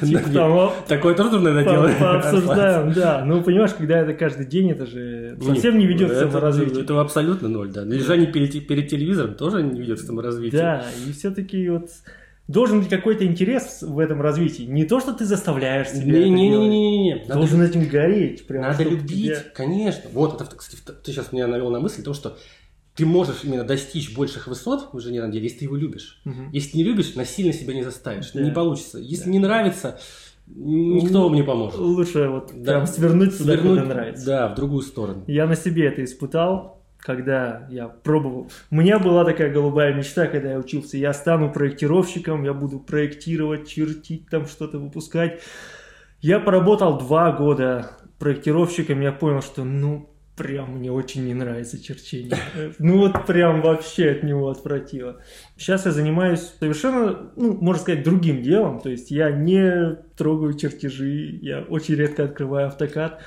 Типа 0.04 0.72
Такое 0.86 1.14
тоже 1.14 1.30
трудно 1.30 1.62
делать. 1.62 1.98
Пообсуждаем, 1.98 2.92
да. 2.96 3.24
Ну, 3.24 3.42
понимаешь, 3.42 3.72
когда 3.74 3.98
это 3.98 4.14
каждый 4.14 4.46
день, 4.46 4.70
это 4.70 4.86
же 4.86 5.36
совсем 5.40 5.78
не 5.78 5.86
ведет 5.86 6.10
к 6.10 6.14
саморазвитию. 6.14 6.84
Это 6.84 7.00
абсолютно 7.00 7.48
ноль, 7.48 7.70
да. 7.70 7.84
Лежание 7.84 8.26
перед 8.26 8.88
телевизором 8.88 9.34
тоже 9.34 9.62
не 9.62 9.80
ведет 9.80 9.98
к 10.00 10.02
саморазвитию. 10.02 10.60
Да, 10.60 10.84
и 11.06 11.12
все-таки 11.12 11.68
вот 11.68 11.90
должен 12.48 12.80
быть 12.80 12.88
какой-то 12.88 13.24
интерес 13.26 13.82
в 13.82 13.98
этом 13.98 14.20
развитии. 14.20 14.62
Не 14.62 14.84
то, 14.84 15.00
что 15.00 15.12
ты 15.12 15.26
заставляешь 15.26 15.90
себя 15.90 16.04
не, 16.04 16.20
это 16.20 16.28
не. 16.28 16.48
Не, 16.48 16.68
не, 16.68 16.68
не, 16.68 16.98
не. 17.02 17.24
Должен 17.26 17.62
этим 17.62 17.86
гореть. 17.86 18.46
Прям, 18.46 18.62
Надо 18.62 18.82
любить, 18.82 19.26
тебя... 19.26 19.44
конечно. 19.54 20.04
Вот, 20.12 20.40
это, 20.40 20.56
кстати, 20.56 20.80
ты 21.04 21.12
сейчас 21.12 21.30
меня 21.30 21.46
навел 21.46 21.70
на 21.70 21.78
мысль, 21.78 22.02
то, 22.02 22.14
что 22.14 22.38
ты 22.94 23.06
можешь 23.06 23.44
именно 23.44 23.64
достичь 23.64 24.16
больших 24.16 24.48
высот 24.48 24.92
в 24.92 24.96
инженерном 24.96 25.30
деле, 25.30 25.44
если 25.44 25.58
ты 25.58 25.64
его 25.66 25.76
любишь. 25.76 26.20
Угу. 26.24 26.50
Если 26.52 26.78
не 26.78 26.84
любишь, 26.84 27.14
насильно 27.14 27.52
себя 27.52 27.74
не 27.74 27.84
заставишь. 27.84 28.32
Да. 28.32 28.40
Не 28.40 28.50
получится. 28.50 28.98
Если 28.98 29.26
да. 29.26 29.30
не 29.30 29.38
нравится, 29.38 30.00
никто 30.46 31.24
вам 31.24 31.34
не 31.34 31.44
поможет. 31.44 31.78
Лучше 31.78 32.28
вот 32.28 32.50
да. 32.54 32.72
прям 32.72 32.86
свернуть 32.86 33.36
туда, 33.36 33.52
свернуть, 33.52 33.80
куда 33.80 33.94
нравится. 33.94 34.26
Да, 34.26 34.48
в 34.48 34.56
другую 34.56 34.82
сторону. 34.82 35.22
Я 35.26 35.46
на 35.46 35.54
себе 35.54 35.86
это 35.86 36.02
испытал 36.02 36.77
когда 36.98 37.66
я 37.70 37.88
пробовал. 37.88 38.50
У 38.70 38.76
меня 38.76 38.98
была 38.98 39.24
такая 39.24 39.52
голубая 39.52 39.94
мечта, 39.94 40.26
когда 40.26 40.52
я 40.52 40.58
учился. 40.58 40.96
Я 40.96 41.12
стану 41.12 41.52
проектировщиком, 41.52 42.44
я 42.44 42.52
буду 42.52 42.80
проектировать, 42.80 43.68
чертить 43.68 44.28
там 44.28 44.46
что-то, 44.46 44.78
выпускать. 44.78 45.40
Я 46.20 46.40
поработал 46.40 46.98
два 46.98 47.32
года 47.32 47.92
проектировщиком, 48.18 49.00
я 49.00 49.12
понял, 49.12 49.40
что 49.40 49.64
ну 49.64 50.10
прям 50.38 50.78
мне 50.78 50.90
очень 50.90 51.26
не 51.26 51.34
нравится 51.34 51.82
черчение. 51.82 52.36
Ну 52.78 52.98
вот 52.98 53.26
прям 53.26 53.60
вообще 53.60 54.10
от 54.12 54.22
него 54.22 54.48
отвратило. 54.48 55.20
Сейчас 55.56 55.84
я 55.86 55.92
занимаюсь 55.92 56.52
совершенно, 56.58 57.30
ну, 57.36 57.58
можно 57.60 57.82
сказать, 57.82 58.04
другим 58.04 58.42
делом. 58.42 58.80
То 58.80 58.88
есть 58.88 59.10
я 59.10 59.30
не 59.30 59.96
трогаю 60.16 60.54
чертежи, 60.54 61.38
я 61.42 61.62
очень 61.62 61.96
редко 61.96 62.24
открываю 62.24 62.68
автокад. 62.68 63.20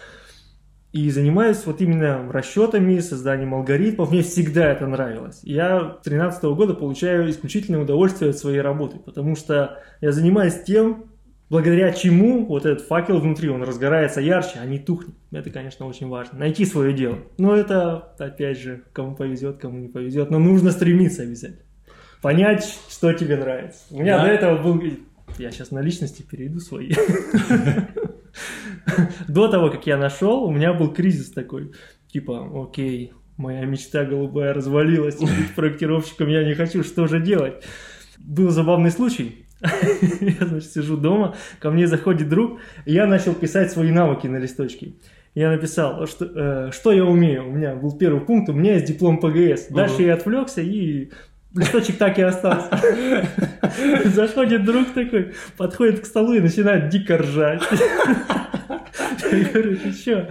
И 0.91 1.09
занимаюсь 1.09 1.65
вот 1.65 1.79
именно 1.79 2.29
расчетами, 2.31 2.99
созданием 2.99 3.53
алгоритмов. 3.53 4.11
Мне 4.11 4.23
всегда 4.23 4.71
это 4.71 4.87
нравилось. 4.87 5.39
Я 5.43 5.79
с 5.79 6.03
2013 6.03 6.43
года 6.43 6.73
получаю 6.73 7.29
исключительное 7.29 7.81
удовольствие 7.81 8.31
от 8.31 8.37
своей 8.37 8.59
работы, 8.59 8.97
потому 8.97 9.37
что 9.37 9.81
я 10.01 10.11
занимаюсь 10.11 10.63
тем, 10.63 11.05
благодаря 11.49 11.93
чему 11.93 12.45
вот 12.45 12.65
этот 12.65 12.85
факел 12.85 13.19
внутри, 13.19 13.49
он 13.49 13.63
разгорается 13.63 14.19
ярче, 14.19 14.59
а 14.61 14.65
не 14.65 14.79
тухнет. 14.79 15.15
Это, 15.31 15.49
конечно, 15.49 15.85
очень 15.85 16.09
важно. 16.09 16.39
Найти 16.39 16.65
свое 16.65 16.91
дело. 16.91 17.19
Но 17.37 17.55
это, 17.55 18.13
опять 18.17 18.59
же, 18.59 18.83
кому 18.91 19.15
повезет, 19.15 19.57
кому 19.57 19.77
не 19.77 19.87
повезет. 19.87 20.29
Но 20.29 20.39
нужно 20.39 20.71
стремиться 20.71 21.23
обязательно. 21.23 21.63
Понять, 22.21 22.79
что 22.89 23.13
тебе 23.13 23.37
нравится. 23.37 23.79
У 23.91 24.01
меня 24.01 24.17
да. 24.17 24.25
до 24.25 24.31
этого 24.31 24.61
был... 24.61 24.81
Я 25.37 25.51
сейчас 25.51 25.71
на 25.71 25.79
личности 25.79 26.21
перейду 26.21 26.59
свои. 26.59 26.91
До 29.27 29.47
того, 29.47 29.69
как 29.69 29.85
я 29.87 29.97
нашел, 29.97 30.43
у 30.43 30.51
меня 30.51 30.73
был 30.73 30.93
кризис 30.93 31.31
такой. 31.31 31.71
Типа, 32.11 32.49
окей, 32.63 33.13
моя 33.37 33.65
мечта 33.65 34.05
голубая 34.05 34.53
развалилась, 34.53 35.15
быть 35.19 35.55
проектировщиком 35.55 36.29
я 36.29 36.43
не 36.43 36.53
хочу, 36.53 36.83
что 36.83 37.07
же 37.07 37.19
делать? 37.19 37.63
Был 38.19 38.49
забавный 38.49 38.91
случай. 38.91 39.45
Я, 40.21 40.47
значит, 40.47 40.71
сижу 40.71 40.97
дома, 40.97 41.35
ко 41.59 41.69
мне 41.69 41.85
заходит 41.85 42.27
друг, 42.27 42.59
и 42.85 42.93
я 42.93 43.05
начал 43.05 43.35
писать 43.35 43.71
свои 43.71 43.91
навыки 43.91 44.25
на 44.25 44.37
листочке. 44.37 44.95
Я 45.35 45.51
написал, 45.51 46.07
что, 46.07 46.25
э, 46.25 46.71
что 46.71 46.91
я 46.91 47.05
умею. 47.05 47.47
У 47.47 47.51
меня 47.51 47.75
был 47.75 47.95
первый 47.95 48.21
пункт, 48.21 48.49
у 48.49 48.53
меня 48.53 48.73
есть 48.73 48.87
диплом 48.87 49.19
ПГС. 49.19 49.67
Дальше 49.69 50.01
я 50.01 50.15
отвлекся 50.15 50.61
и 50.61 51.11
Листочек 51.53 51.97
так 51.97 52.17
и 52.17 52.21
остался. 52.21 52.79
Заходит 54.05 54.63
друг 54.63 54.93
такой, 54.93 55.33
подходит 55.57 55.99
к 55.99 56.05
столу 56.05 56.33
и 56.33 56.39
начинает 56.39 56.89
дико 56.89 57.17
ржать. 57.17 57.61
Я 59.31 59.49
говорю, 59.51 59.77
ты 59.77 59.91
что? 59.91 60.29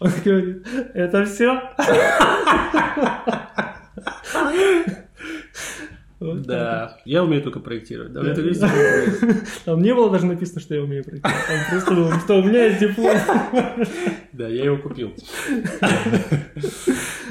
Он 0.00 0.10
говорит, 0.24 0.66
это 0.94 1.24
все? 1.24 1.60
Вот 6.22 6.42
да, 6.42 6.86
так. 6.86 7.00
я 7.04 7.24
умею 7.24 7.42
только 7.42 7.58
проектировать. 7.58 8.12
Да, 8.12 8.22
да. 8.22 8.30
Это 8.30 8.42
весь 8.42 8.60
Там 9.64 9.82
не 9.82 9.92
было 9.92 10.08
даже 10.08 10.26
написано, 10.26 10.60
что 10.60 10.74
я 10.74 10.82
умею 10.82 11.02
проектировать. 11.02 11.46
Там 11.48 11.58
просто 11.70 11.94
было, 11.94 12.20
что 12.20 12.34
у 12.38 12.42
меня 12.44 12.66
есть 12.66 12.78
диплом. 12.78 13.16
Да, 14.32 14.48
я 14.48 14.64
его 14.64 14.78
купил. 14.78 15.14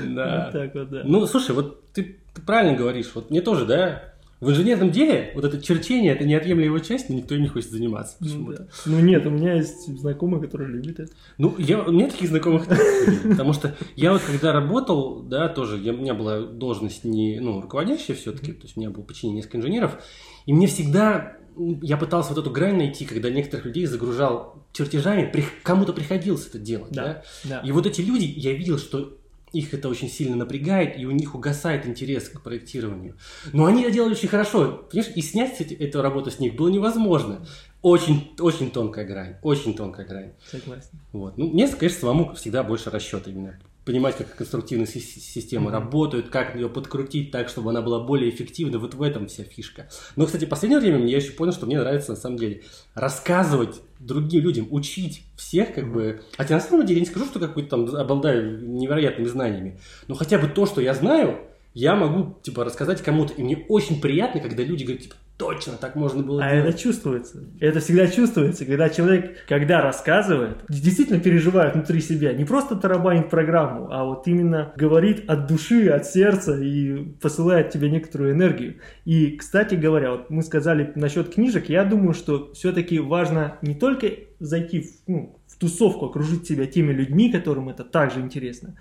Да. 0.04 0.50
так 0.52 0.74
вот, 0.74 0.90
да. 0.90 1.02
Ну, 1.06 1.28
слушай, 1.28 1.54
вот 1.54 1.92
ты 1.94 2.18
правильно 2.46 2.76
говоришь. 2.76 3.12
Вот 3.14 3.30
мне 3.30 3.42
тоже, 3.42 3.66
да, 3.66 4.11
в 4.42 4.50
инженерном 4.50 4.92
деле 4.92 5.32
вот 5.36 5.46
это 5.46 5.62
черчение, 5.62 6.14
это 6.14 6.26
неотъемлемая 6.26 6.82
часть, 6.82 7.10
но 7.10 7.16
никто 7.16 7.36
не 7.36 7.48
хочет 7.48 7.70
заниматься. 7.70 8.18
Ну, 8.20 8.52
да. 8.52 8.68
ну 8.88 9.00
нет, 9.00 9.26
у 9.28 9.30
меня 9.30 9.54
есть 9.54 9.88
знакомые, 9.88 10.42
которые 10.42 10.72
любят 10.72 11.00
это. 11.00 11.14
Ну, 11.38 11.56
я, 11.60 11.80
у 11.84 11.92
меня 11.92 12.10
таких 12.10 12.30
знакомых 12.30 12.68
нет, 12.68 13.22
потому 13.30 13.54
что 13.54 13.76
я 13.96 14.12
вот 14.12 14.24
когда 14.24 14.52
работал, 14.52 15.22
да, 15.22 15.48
тоже, 15.48 15.78
я, 15.78 15.94
у 15.94 15.98
меня 15.98 16.16
была 16.16 16.42
должность 16.42 17.06
не, 17.06 17.40
ну, 17.40 17.62
руководящая 17.62 18.18
все-таки, 18.18 18.52
то 18.52 18.64
есть 18.64 18.76
у 18.76 18.80
меня 18.80 18.90
было 18.90 19.04
подчинение 19.04 19.38
несколько 19.38 19.60
инженеров, 19.60 20.04
и 20.48 20.54
мне 20.54 20.66
всегда, 20.66 21.38
я 21.84 21.98
пытался 21.98 22.34
вот 22.34 22.40
эту 22.40 22.50
грань 22.50 22.78
найти, 22.78 23.06
когда 23.06 23.30
некоторых 23.30 23.68
людей 23.68 23.86
загружал 23.86 24.66
чертежами, 24.74 25.32
кому-то 25.62 25.94
приходилось 25.94 26.48
это 26.48 26.58
делать, 26.58 26.92
да, 26.92 27.04
да? 27.04 27.24
да. 27.44 27.60
И 27.60 27.72
вот 27.72 27.86
эти 27.86 28.02
люди, 28.02 28.26
я 28.26 28.54
видел, 28.54 28.80
что 28.80 29.21
их 29.54 29.74
это 29.74 29.90
очень 29.90 30.10
сильно 30.10 30.36
напрягает, 30.36 30.98
и 30.98 31.06
у 31.06 31.12
них 31.12 31.36
угасает 31.36 31.86
интерес 31.86 32.30
к 32.30 32.42
проектированию. 32.42 33.18
Но 33.54 33.66
они 33.66 33.84
это 33.84 33.92
делали 33.92 34.14
очень 34.14 34.30
хорошо, 34.30 34.88
понимаешь, 34.90 35.14
и 35.16 35.22
снять 35.22 35.60
эту 35.62 36.02
работу 36.02 36.32
с 36.32 36.40
них 36.40 36.56
было 36.56 36.70
невозможно. 36.70 37.46
Очень, 37.82 38.32
очень 38.40 38.72
тонкая 38.72 39.06
грань, 39.06 39.36
очень 39.42 39.74
тонкая 39.74 40.06
грань. 40.06 40.34
Согласен. 40.50 41.00
Вот. 41.14 41.38
Ну, 41.38 41.50
мне, 41.50 41.68
конечно, 41.68 42.00
самому 42.00 42.34
всегда 42.36 42.64
больше 42.64 42.92
расчет 42.92 43.28
именно 43.28 43.60
понимать, 43.92 44.16
как 44.16 44.34
конструктивные 44.36 44.88
системы 44.88 45.70
mm-hmm. 45.70 45.74
работают, 45.74 46.30
как 46.30 46.56
ее 46.56 46.70
подкрутить 46.70 47.30
так, 47.32 47.50
чтобы 47.50 47.72
она 47.72 47.82
была 47.82 48.00
более 48.00 48.30
эффективна. 48.30 48.80
Вот 48.80 48.94
в 48.94 49.02
этом 49.02 49.28
вся 49.28 49.44
фишка. 49.44 49.90
Но, 50.16 50.26
кстати, 50.26 50.46
в 50.46 50.50
последнее 50.50 50.80
время 50.80 51.06
я 51.06 51.18
еще 51.18 51.34
понял, 51.34 51.52
что 51.52 51.66
мне 51.66 51.78
нравится 51.78 52.12
на 52.12 52.18
самом 52.18 52.38
деле 52.38 52.64
рассказывать 52.94 53.82
другим 54.00 54.44
людям, 54.44 54.68
учить 54.72 55.24
всех, 55.36 55.74
как 55.74 55.84
mm-hmm. 55.84 55.94
бы. 55.94 56.22
Хотя 56.38 56.56
на 56.56 56.62
самом 56.62 56.86
деле 56.86 57.00
я 57.00 57.06
не 57.06 57.12
скажу, 57.12 57.26
что 57.26 57.40
какой-то 57.42 57.70
там 57.70 57.96
обладаю 57.98 58.66
невероятными 58.66 59.28
знаниями. 59.28 59.78
Но 60.08 60.16
хотя 60.16 60.40
бы 60.40 60.48
то, 60.48 60.66
что 60.66 60.80
я 60.80 60.94
знаю, 60.94 61.42
я 61.74 61.96
могу, 61.96 62.38
типа, 62.42 62.64
рассказать 62.64 63.02
кому-то. 63.02 63.34
И 63.34 63.44
мне 63.44 63.66
очень 63.68 64.00
приятно, 64.00 64.40
когда 64.40 64.64
люди 64.64 64.86
говорят, 64.86 65.04
типа, 65.04 65.16
точно 65.42 65.74
так 65.74 65.96
можно 65.96 66.22
было 66.22 66.46
а 66.46 66.52
делать. 66.52 66.70
это 66.70 66.78
чувствуется. 66.78 67.44
Это 67.60 67.80
всегда 67.80 68.06
чувствуется, 68.06 68.64
когда 68.64 68.90
человек, 68.90 69.44
когда 69.48 69.82
рассказывает, 69.82 70.58
действительно 70.70 71.20
переживает 71.20 71.74
внутри 71.74 72.00
себя. 72.00 72.32
Не 72.34 72.46
просто 72.46 72.76
тарабанит 72.76 73.32
программу, 73.32 73.92
а 73.92 74.04
вот 74.06 74.28
именно 74.28 74.72
говорит 74.76 75.28
от 75.28 75.48
души, 75.48 75.88
от 75.88 76.06
сердца 76.06 76.62
и 76.62 77.06
посылает 77.20 77.72
тебе 77.72 77.90
некоторую 77.90 78.34
энергию. 78.34 78.76
И, 79.04 79.32
кстати 79.32 79.74
говоря, 79.74 80.12
вот 80.12 80.30
мы 80.30 80.44
сказали 80.44 80.92
насчет 80.94 81.34
книжек, 81.34 81.70
я 81.70 81.86
думаю, 81.86 82.14
что 82.14 82.54
все-таки 82.54 83.00
важно 83.00 83.58
не 83.64 83.74
только 83.74 84.12
зайти 84.40 84.82
в, 84.82 84.88
ну, 85.08 85.40
в 85.48 85.58
тусовку, 85.58 86.06
окружить 86.06 86.48
себя 86.48 86.68
теми 86.68 86.94
людьми, 86.94 87.32
которым 87.32 87.70
это 87.70 87.84
также 87.84 88.20
интересно, 88.20 88.78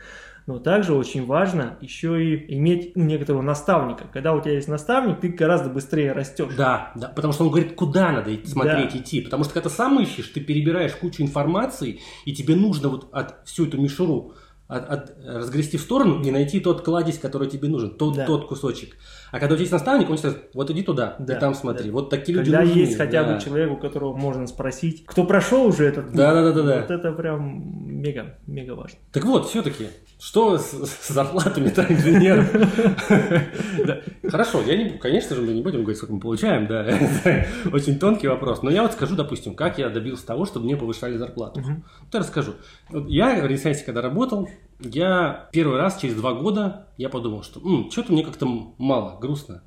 но 0.50 0.58
также 0.58 0.94
очень 0.94 1.26
важно 1.26 1.78
еще 1.80 2.20
и 2.24 2.56
иметь 2.56 2.96
некоторого 2.96 3.40
наставника. 3.40 4.08
Когда 4.12 4.34
у 4.34 4.40
тебя 4.40 4.54
есть 4.54 4.66
наставник, 4.66 5.20
ты 5.20 5.28
гораздо 5.28 5.70
быстрее 5.70 6.10
растешь. 6.10 6.56
Да, 6.56 6.90
да, 6.96 7.06
потому 7.06 7.32
что 7.32 7.44
он 7.44 7.50
говорит, 7.50 7.76
куда 7.76 8.10
надо 8.10 8.32
смотреть, 8.44 8.92
да. 8.92 8.98
идти. 8.98 9.20
Потому 9.20 9.44
что 9.44 9.54
когда 9.54 9.68
ты 9.68 9.76
сам 9.76 10.00
ищешь, 10.00 10.26
ты 10.26 10.40
перебираешь 10.40 10.96
кучу 10.96 11.22
информации, 11.22 12.00
и 12.24 12.32
тебе 12.32 12.56
нужно 12.56 12.88
вот 12.88 13.10
от 13.12 13.46
всю 13.46 13.68
эту 13.68 13.80
мишуру 13.80 14.34
от, 14.66 14.88
от, 14.88 15.16
разгрести 15.24 15.76
в 15.76 15.82
сторону 15.82 16.20
и 16.20 16.32
найти 16.32 16.58
тот 16.58 16.82
кладезь, 16.82 17.18
который 17.18 17.48
тебе 17.48 17.68
нужен, 17.68 17.96
тот, 17.96 18.16
да. 18.16 18.26
тот 18.26 18.48
кусочек. 18.48 18.96
А 19.30 19.38
когда 19.38 19.54
у 19.54 19.56
тебя 19.56 19.60
есть 19.60 19.72
наставник, 19.72 20.10
он 20.10 20.18
скажет, 20.18 20.50
вот 20.54 20.70
иди 20.70 20.82
туда, 20.82 21.16
да, 21.18 21.36
и 21.36 21.40
там 21.40 21.54
смотри. 21.54 21.86
Да. 21.86 21.92
Вот 21.92 22.10
такие 22.10 22.38
люди 22.38 22.50
Когда 22.50 22.62
есть 22.64 22.96
хотя 22.96 23.24
да. 23.24 23.34
бы 23.34 23.40
человек, 23.40 23.70
у 23.72 23.76
которого 23.76 24.16
можно 24.16 24.46
спросить, 24.46 25.04
кто 25.06 25.24
прошел 25.24 25.66
уже 25.66 25.86
этот 25.86 26.12
Да, 26.12 26.34
да, 26.34 26.42
да, 26.42 26.52
да, 26.52 26.62
да. 26.62 26.80
Вот 26.80 26.90
это 26.90 27.12
прям 27.12 27.62
мега, 27.86 28.38
мега 28.46 28.72
важно. 28.72 28.98
Так 29.12 29.24
вот, 29.24 29.48
все-таки, 29.48 29.88
что 30.18 30.58
с, 30.58 30.72
с 30.72 31.08
зарплатами-то 31.08 31.86
инженеров? 31.88 32.50
Хорошо, 34.30 34.62
я 34.62 34.76
не, 34.76 34.90
конечно 34.98 35.36
же, 35.36 35.42
мы 35.42 35.52
не 35.52 35.62
будем 35.62 35.80
говорить, 35.80 35.98
сколько 35.98 36.14
мы 36.14 36.20
получаем, 36.20 36.66
да, 36.66 36.86
очень 37.72 37.98
тонкий 37.98 38.28
вопрос. 38.28 38.62
Но 38.62 38.70
я 38.70 38.82
вот 38.82 38.92
скажу, 38.92 39.16
допустим, 39.16 39.54
как 39.54 39.78
я 39.78 39.88
добился 39.88 40.26
того, 40.26 40.44
чтобы 40.44 40.66
мне 40.66 40.76
повышали 40.76 41.16
зарплату. 41.16 41.60
Вот 41.60 42.14
я 42.14 42.20
расскажу. 42.20 42.54
Я 42.90 43.40
в 43.40 43.46
Ренессансе, 43.46 43.84
когда 43.84 44.02
работал, 44.02 44.48
я 44.82 45.48
первый 45.52 45.78
раз 45.78 45.98
через 46.00 46.14
два 46.14 46.32
года 46.32 46.88
я 46.96 47.08
подумал, 47.08 47.42
что 47.42 47.60
что-то 47.90 48.12
мне 48.12 48.24
как-то 48.24 48.46
мало, 48.78 49.18
грустно. 49.18 49.62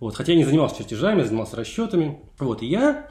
Вот, 0.00 0.14
хотя 0.14 0.32
я 0.32 0.38
не 0.38 0.44
занимался 0.44 0.78
чертежами, 0.78 1.22
занимался 1.22 1.56
расчетами. 1.56 2.20
Вот, 2.38 2.62
и 2.62 2.66
я 2.66 3.08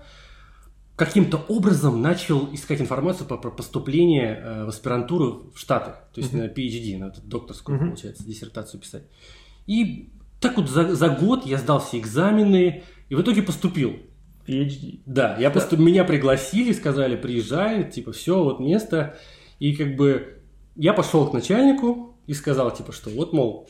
каким-то 0.96 1.38
образом 1.50 2.02
начал 2.02 2.54
искать 2.54 2.80
информацию 2.80 3.28
по, 3.28 3.38
про 3.38 3.52
поступление 3.52 4.40
э, 4.42 4.66
в 4.66 4.70
аспирантуру 4.70 5.52
в 5.54 5.60
Штаты, 5.60 5.92
то 6.14 6.22
есть 6.22 6.34
uh-huh. 6.34 6.38
на 6.38 6.48
PhD, 6.48 6.98
на 6.98 7.12
докторскую, 7.24 7.78
uh-huh. 7.78 7.88
получается, 7.88 8.26
диссертацию 8.26 8.80
писать. 8.80 9.04
И 9.68 10.14
так 10.40 10.58
вот 10.58 10.70
за, 10.70 10.96
за 10.96 11.10
год 11.10 11.46
я 11.46 11.58
сдал 11.58 11.80
все 11.80 12.00
экзамены 12.00 12.84
и 13.10 13.16
в 13.16 13.22
итоге 13.22 13.42
поступил. 13.42 13.98
PhD. 14.48 15.00
Да, 15.06 15.36
я 15.38 15.50
поступ... 15.50 15.80
меня 15.80 16.06
пригласили, 16.06 16.72
сказали, 16.72 17.16
приезжай, 17.16 17.90
типа, 17.90 18.12
все, 18.12 18.44
вот 18.44 18.60
место. 18.60 19.18
И 19.60 19.76
как 19.76 19.96
бы 19.96 20.35
я 20.76 20.94
пошел 20.94 21.28
к 21.28 21.34
начальнику 21.34 22.16
и 22.28 22.34
сказал, 22.34 22.74
типа, 22.74 22.92
что 22.92 23.10
вот, 23.10 23.34
мол, 23.34 23.68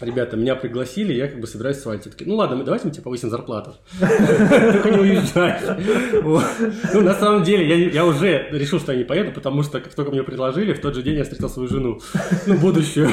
ребята, 0.00 0.36
меня 0.36 0.54
пригласили, 0.54 1.12
я 1.12 1.28
как 1.28 1.40
бы 1.40 1.46
собираюсь 1.46 1.78
свалить. 1.78 2.06
Я 2.06 2.12
такие, 2.12 2.28
ну 2.28 2.36
ладно, 2.36 2.62
давайте 2.62 2.86
мы 2.86 2.92
тебе 2.92 3.02
повысим 3.02 3.30
зарплату. 3.30 3.74
Только 3.98 4.90
не 4.90 4.98
уезжай. 4.98 5.60
Ну, 6.92 7.00
на 7.00 7.14
самом 7.14 7.42
деле, 7.42 7.88
я 7.88 8.06
уже 8.06 8.48
решил, 8.50 8.78
что 8.78 8.92
я 8.92 8.98
не 8.98 9.04
поеду, 9.04 9.32
потому 9.32 9.62
что 9.62 9.80
как 9.80 9.94
только 9.94 10.10
мне 10.10 10.22
предложили, 10.22 10.72
в 10.72 10.80
тот 10.80 10.94
же 10.94 11.02
день 11.02 11.16
я 11.16 11.24
встретил 11.24 11.48
свою 11.48 11.68
жену, 11.68 12.00
ну, 12.46 12.56
будущую. 12.58 13.10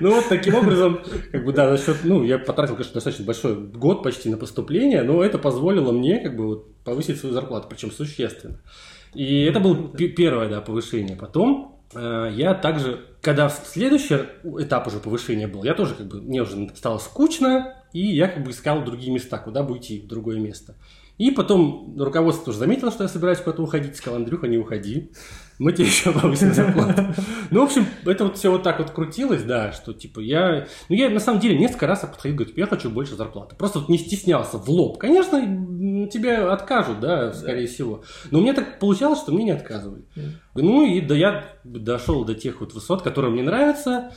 Ну, 0.00 0.14
вот 0.14 0.28
таким 0.28 0.54
образом, 0.54 1.00
как 1.30 1.44
бы, 1.44 1.52
да, 1.52 1.76
за 1.76 1.84
счет, 1.84 1.98
ну, 2.04 2.24
я 2.24 2.38
потратил, 2.38 2.74
конечно, 2.74 2.94
достаточно 2.94 3.24
большой 3.24 3.54
год 3.54 4.02
почти 4.02 4.28
на 4.28 4.36
поступление, 4.36 5.02
но 5.02 5.22
это 5.22 5.38
позволило 5.38 5.92
мне, 5.92 6.18
как 6.18 6.36
бы, 6.36 6.64
повысить 6.84 7.18
свою 7.18 7.34
зарплату, 7.34 7.66
причем 7.70 7.90
существенно. 7.92 8.60
И 9.14 9.42
это 9.42 9.60
было 9.60 9.88
первое, 9.96 10.48
да, 10.48 10.60
повышение. 10.60 11.16
Потом 11.16 11.70
Э, 11.94 12.30
я 12.32 12.54
также, 12.54 13.04
когда 13.20 13.48
следующий 13.48 14.14
этап 14.58 14.86
уже 14.86 14.98
повышения 14.98 15.46
был, 15.46 15.64
я 15.64 15.74
тоже 15.74 15.94
как 15.94 16.06
бы, 16.06 16.22
мне 16.22 16.42
уже 16.42 16.70
стало 16.76 16.98
скучно, 16.98 17.74
и 17.92 18.00
я 18.00 18.28
как 18.28 18.44
бы 18.44 18.50
искал 18.50 18.84
другие 18.84 19.12
места, 19.12 19.38
куда 19.38 19.62
бы 19.62 19.72
уйти, 19.72 20.00
в 20.00 20.06
другое 20.06 20.38
место. 20.38 20.76
И 21.18 21.30
потом 21.32 21.96
руководство 21.98 22.46
тоже 22.46 22.58
заметило, 22.58 22.90
что 22.90 23.02
я 23.02 23.08
собираюсь 23.08 23.38
куда-то 23.38 23.62
уходить, 23.62 23.96
сказал, 23.96 24.20
Андрюха, 24.20 24.46
не 24.46 24.56
уходи, 24.56 25.10
мы 25.60 25.72
тебе 25.72 25.88
еще 25.88 26.10
повысим 26.10 26.54
зарплату. 26.54 27.14
Ну, 27.50 27.60
в 27.60 27.64
общем, 27.64 27.84
это 28.06 28.24
вот 28.24 28.38
все 28.38 28.50
вот 28.50 28.62
так 28.62 28.78
вот 28.78 28.92
крутилось, 28.92 29.42
да, 29.42 29.72
что 29.72 29.92
типа 29.92 30.20
я... 30.20 30.66
Ну, 30.88 30.96
я 30.96 31.10
на 31.10 31.20
самом 31.20 31.38
деле 31.38 31.58
несколько 31.58 31.86
раз 31.86 32.00
подходил, 32.00 32.34
говорю, 32.34 32.54
я 32.56 32.66
хочу 32.66 32.88
больше 32.88 33.14
зарплаты. 33.14 33.56
Просто 33.56 33.80
вот 33.80 33.90
не 33.90 33.98
стеснялся 33.98 34.56
в 34.56 34.66
лоб. 34.70 34.96
Конечно, 34.96 35.38
тебе 36.10 36.38
откажут, 36.38 37.00
да, 37.00 37.34
скорее 37.34 37.66
всего. 37.66 38.02
Но 38.30 38.38
у 38.38 38.42
меня 38.42 38.54
так 38.54 38.78
получалось, 38.78 39.20
что 39.20 39.32
мне 39.32 39.44
не 39.44 39.50
отказывали. 39.50 40.06
Ну, 40.54 40.86
и 40.86 41.02
да, 41.02 41.14
я 41.14 41.44
дошел 41.62 42.24
до 42.24 42.34
тех 42.34 42.60
вот 42.60 42.72
высот, 42.72 43.02
которые 43.02 43.30
мне 43.30 43.42
нравятся. 43.42 44.12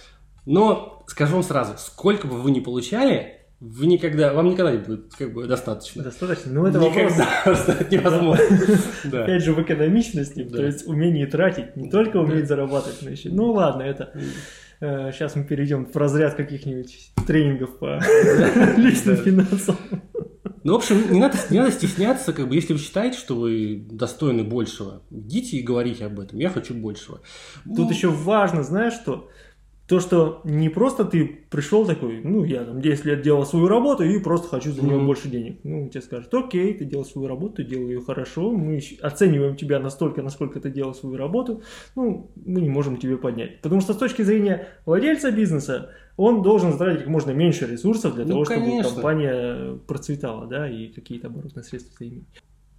Но 0.46 1.04
скажу 1.08 1.34
вам 1.34 1.44
сразу, 1.44 1.74
сколько 1.78 2.26
бы 2.26 2.40
вы 2.42 2.52
ни 2.52 2.62
получали, 2.62 3.43
вы 3.64 3.88
никогда, 3.88 4.34
вам 4.34 4.50
никогда 4.50 4.74
не 4.74 4.80
будет 4.80 5.14
как 5.16 5.34
бы 5.34 5.48
достаточно. 5.48 6.04
Достаточно, 6.04 6.52
ну 6.52 6.66
это 6.66 6.80
никогда 6.80 7.30
вопрос. 7.46 7.68
невозможно. 7.92 8.44
Опять 9.24 9.44
же 9.44 9.54
в 9.54 9.62
экономичности, 9.62 10.44
то 10.44 10.62
есть 10.62 10.86
умение 10.86 11.28
тратить, 11.28 11.78
не 11.78 11.90
только 11.90 12.18
уметь 12.18 12.48
зарабатывать, 12.48 13.02
но 13.02 13.10
еще. 13.10 13.30
Ну 13.30 13.54
ладно, 13.54 13.84
это 13.84 14.12
сейчас 14.82 15.38
э, 15.38 15.40
мы 15.40 15.46
перейдем 15.46 15.86
в 15.86 15.96
разряд 15.96 16.36
каких-нибудь 16.36 17.12
тренингов 17.26 17.80
по 17.80 18.02
личным 18.78 19.16
финансам. 19.16 19.78
Ну, 20.66 20.74
в 20.74 20.76
общем, 20.78 21.12
не 21.12 21.22
надо, 21.22 21.38
не 21.50 21.60
надо 21.60 21.72
стесняться, 21.72 22.34
как 22.34 22.50
бы, 22.50 22.56
если 22.56 22.74
вы 22.74 22.80
считаете, 22.80 23.18
что 23.18 23.36
вы 23.36 23.86
достойны 23.92 24.44
большего, 24.44 25.04
идите 25.10 25.58
и 25.58 25.62
говорите 25.62 26.06
об 26.06 26.20
этом. 26.20 26.40
Я 26.40 26.50
хочу 26.50 26.74
большего. 26.74 27.22
Тут 27.64 27.78
ну, 27.78 27.90
еще 27.90 28.10
важно, 28.10 28.64
знаешь 28.64 28.94
что? 28.94 29.30
То, 29.88 30.00
что 30.00 30.40
не 30.46 30.70
просто 30.70 31.04
ты 31.04 31.26
пришел 31.50 31.86
такой, 31.86 32.22
ну, 32.24 32.46
я 32.46 32.64
там 32.64 32.80
10 32.80 33.04
лет 33.04 33.22
делал 33.22 33.46
свою 33.46 33.68
работу 33.68 34.04
и 34.04 34.18
просто 34.20 34.48
хочу 34.48 34.72
за 34.72 34.82
нее 34.82 34.96
mm-hmm. 34.96 35.06
больше 35.06 35.28
денег. 35.28 35.60
Ну, 35.64 35.90
тебе 35.90 36.02
скажут, 36.02 36.34
окей, 36.34 36.74
ты 36.74 36.86
делал 36.86 37.04
свою 37.04 37.28
работу, 37.28 37.56
ты 37.56 37.66
делал 37.66 37.90
ее 37.90 38.02
хорошо, 38.02 38.52
мы 38.52 38.82
оцениваем 39.02 39.58
тебя 39.58 39.80
настолько, 39.80 40.22
насколько 40.22 40.62
ты 40.62 40.70
делал 40.70 40.94
свою 40.94 41.18
работу, 41.18 41.64
ну, 41.96 42.32
мы 42.46 42.62
не 42.62 42.70
можем 42.70 42.96
тебе 42.96 43.18
поднять. 43.18 43.62
Потому 43.62 43.82
что 43.82 43.94
с 43.94 43.98
точки 43.98 44.22
зрения 44.22 44.70
владельца 44.86 45.32
бизнеса, 45.32 45.92
он 46.16 46.44
должен 46.44 46.72
затратить 46.72 47.02
как 47.02 47.10
можно 47.10 47.32
меньше 47.32 47.68
ресурсов 47.68 48.16
для 48.16 48.24
ну, 48.24 48.32
того, 48.32 48.44
конечно. 48.46 48.84
чтобы 48.84 48.96
компания 48.96 49.80
процветала, 49.86 50.48
да, 50.48 50.70
и 50.70 50.88
какие-то 50.88 51.28
оборотные 51.28 51.64
средства 51.64 52.06
иметь. 52.06 52.24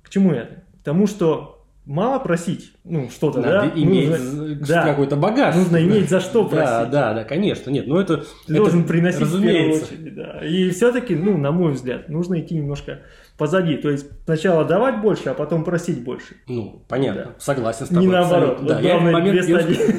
К 0.02 0.08
чему 0.08 0.32
это? 0.32 0.64
К 0.80 0.84
тому, 0.84 1.06
что 1.06 1.53
мало 1.86 2.18
просить, 2.18 2.72
ну, 2.84 3.10
что-то, 3.10 3.40
Надо 3.40 3.72
да? 3.74 3.80
иметь 3.80 4.08
нужно, 4.08 4.54
да, 4.66 4.84
какой-то 4.84 5.16
багаж. 5.16 5.54
Нужно 5.54 5.82
иметь 5.82 6.08
за 6.08 6.20
что 6.20 6.44
просить. 6.44 6.66
Да, 6.66 6.86
да, 6.86 7.14
да, 7.14 7.24
конечно. 7.24 7.70
Нет, 7.70 7.86
ну 7.86 7.98
это... 7.98 8.18
Ты 8.18 8.54
это, 8.54 8.56
должен 8.56 8.84
приносить 8.84 9.20
разумеется. 9.20 9.86
в 9.86 9.88
первую 9.88 10.10
очередь, 10.10 10.14
да. 10.14 10.46
И 10.46 10.70
все-таки, 10.70 11.14
ну, 11.14 11.36
на 11.36 11.50
мой 11.50 11.72
взгляд, 11.72 12.08
нужно 12.08 12.40
идти 12.40 12.54
немножко 12.54 13.00
позади. 13.36 13.76
То 13.76 13.90
есть 13.90 14.06
сначала 14.24 14.64
давать 14.64 15.00
больше, 15.00 15.28
а 15.28 15.34
потом 15.34 15.64
просить 15.64 16.02
больше. 16.02 16.36
Ну, 16.48 16.84
понятно, 16.88 17.24
да. 17.24 17.34
согласен 17.38 17.86
с 17.86 17.88
тобой. 17.88 18.06
Не 18.06 18.12
наоборот. 18.12 18.58
Вот 18.60 18.68
да, 18.68 18.80
я 18.80 18.98
момент... 18.98 19.48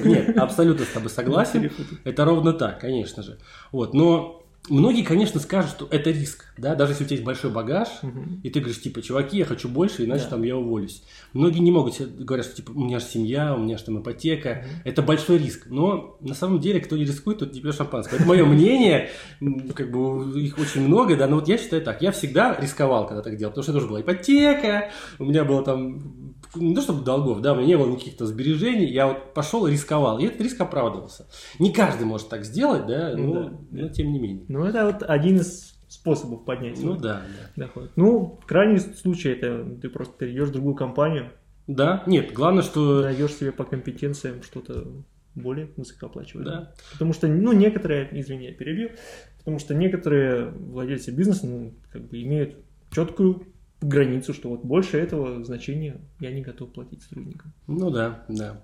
Нет, 0.06 0.38
абсолютно 0.38 0.86
с 0.86 0.89
тобой 0.89 1.10
согласен. 1.10 1.71
Это 2.04 2.26
ровно 2.26 2.54
так, 2.54 2.80
конечно 2.80 3.21
же. 3.21 3.38
Вот, 3.71 3.93
но 3.93 4.44
Многие, 4.69 5.04
конечно, 5.04 5.39
скажут, 5.39 5.71
что 5.71 5.88
это 5.91 6.10
риск, 6.10 6.45
да, 6.58 6.75
даже 6.75 6.93
если 6.93 7.04
у 7.04 7.08
тебя 7.08 7.15
есть 7.15 7.25
большой 7.25 7.51
багаж, 7.51 7.88
угу. 8.01 8.21
и 8.41 8.49
ты 8.49 8.60
говоришь, 8.60 8.82
типа, 8.82 9.01
чуваки, 9.01 9.38
я 9.38 9.45
хочу 9.45 9.69
больше, 9.69 10.06
иначе 10.06 10.23
да. 10.23 10.32
там 10.32 10.43
я 10.43 10.58
уволюсь. 10.58 11.04
Многие 11.34 11.60
не 11.60 11.71
могут, 11.71 11.99
говорят, 11.99 12.47
что, 12.47 12.56
типа, 12.56 12.71
у 12.71 12.80
меня 12.80 12.99
же 12.99 13.06
семья, 13.06 13.54
у 13.54 13.60
меня 13.60 13.78
же 13.78 13.84
там 13.84 14.01
ипотека, 14.01 14.63
угу. 14.63 14.82
это 14.86 15.01
большой 15.01 15.38
риск. 15.38 15.67
Но 15.69 16.17
на 16.21 16.34
самом 16.34 16.60
деле, 16.60 16.80
кто 16.80 16.97
не 16.97 17.06
рискует, 17.06 17.39
тот 17.39 17.54
не 17.54 17.62
пьет 17.62 17.75
шампанское. 17.75 18.17
Это 18.17 18.25
мое 18.25 18.45
мнение, 18.45 19.10
как 19.75 19.91
бы 19.91 20.41
их 20.41 20.58
очень 20.58 20.82
много, 20.82 21.15
да, 21.15 21.28
но 21.28 21.36
вот 21.36 21.47
я 21.47 21.58
считаю 21.58 21.82
так, 21.82 22.01
я 22.01 22.12
всегда 22.12 22.58
рисковал, 22.60 23.08
когда 23.08 23.21
так 23.21 23.38
делал, 23.38 23.51
потому 23.51 23.63
что 23.63 23.71
это 23.71 23.80
тоже 23.80 23.89
была 23.89 24.01
ипотека, 24.01 24.91
у 25.19 25.25
меня 25.25 25.43
было 25.43 25.63
там 25.63 26.36
не 26.56 26.75
то 26.75 26.82
чтобы 26.82 27.04
долгов, 27.04 27.41
да, 27.41 27.54
у 27.54 27.56
меня 27.58 27.67
не 27.67 27.78
было 27.78 27.91
никаких-то 27.91 28.25
сбережений, 28.25 28.86
я 28.86 29.08
вот 29.08 29.34
пошел 29.34 29.67
и 29.67 29.71
рисковал, 29.71 30.19
и 30.19 30.25
этот 30.25 30.41
риск 30.41 30.60
оправдывался. 30.62 31.28
Не 31.60 31.71
каждый 31.71 32.06
может 32.06 32.30
так 32.30 32.45
сделать, 32.45 32.86
да, 32.86 33.13
но, 33.15 33.23
ну, 33.23 33.34
да, 33.34 33.82
но 33.84 33.89
тем 33.89 34.12
не 34.12 34.19
менее. 34.19 34.45
Ну, 34.56 34.65
это 34.65 34.86
вот 34.86 35.04
один 35.04 35.38
из 35.38 35.76
способов 35.88 36.46
поднять 36.46 36.82
ну, 36.82 36.96
да, 36.96 37.22
да. 37.56 37.65
доход. 37.65 37.91
Ну, 37.96 38.39
в 38.41 38.46
крайнем 38.46 38.80
случае, 38.80 39.36
это 39.36 39.65
ты 39.82 39.89
просто 39.89 40.18
перейдешь 40.18 40.50
в 40.50 40.54
другую 40.54 40.76
компанию. 40.76 41.32
Да, 41.68 42.04
нет, 42.06 42.32
главное, 42.34 42.63
что... 42.63 43.02
Найдешь 43.02 43.34
себе 43.34 43.52
по 43.52 43.63
компетенциям 43.63 44.44
что-то 44.44 44.88
более 45.36 45.70
высокооплачиваемое. 45.76 46.54
Да. 46.54 46.74
Потому 46.94 47.13
что, 47.13 47.28
ну, 47.28 47.52
некоторые, 47.54 48.08
извини, 48.20 48.46
я 48.46 48.54
перебью, 48.54 48.91
потому 49.39 49.60
что 49.60 49.76
некоторые 49.76 50.46
владельцы 50.50 51.12
бизнеса, 51.12 51.48
ну, 51.48 51.74
как 51.91 52.04
бы 52.04 52.22
имеют 52.22 52.56
четкую 52.91 53.48
границу, 53.82 54.34
что 54.34 54.50
вот 54.50 54.63
больше 54.63 54.98
этого 54.98 55.44
значения 55.44 56.00
я 56.20 56.32
не 56.32 56.41
готов 56.41 56.72
платить 56.72 57.04
сотрудникам. 57.04 57.54
Ну 57.68 57.89
да, 57.89 58.26
да. 58.30 58.63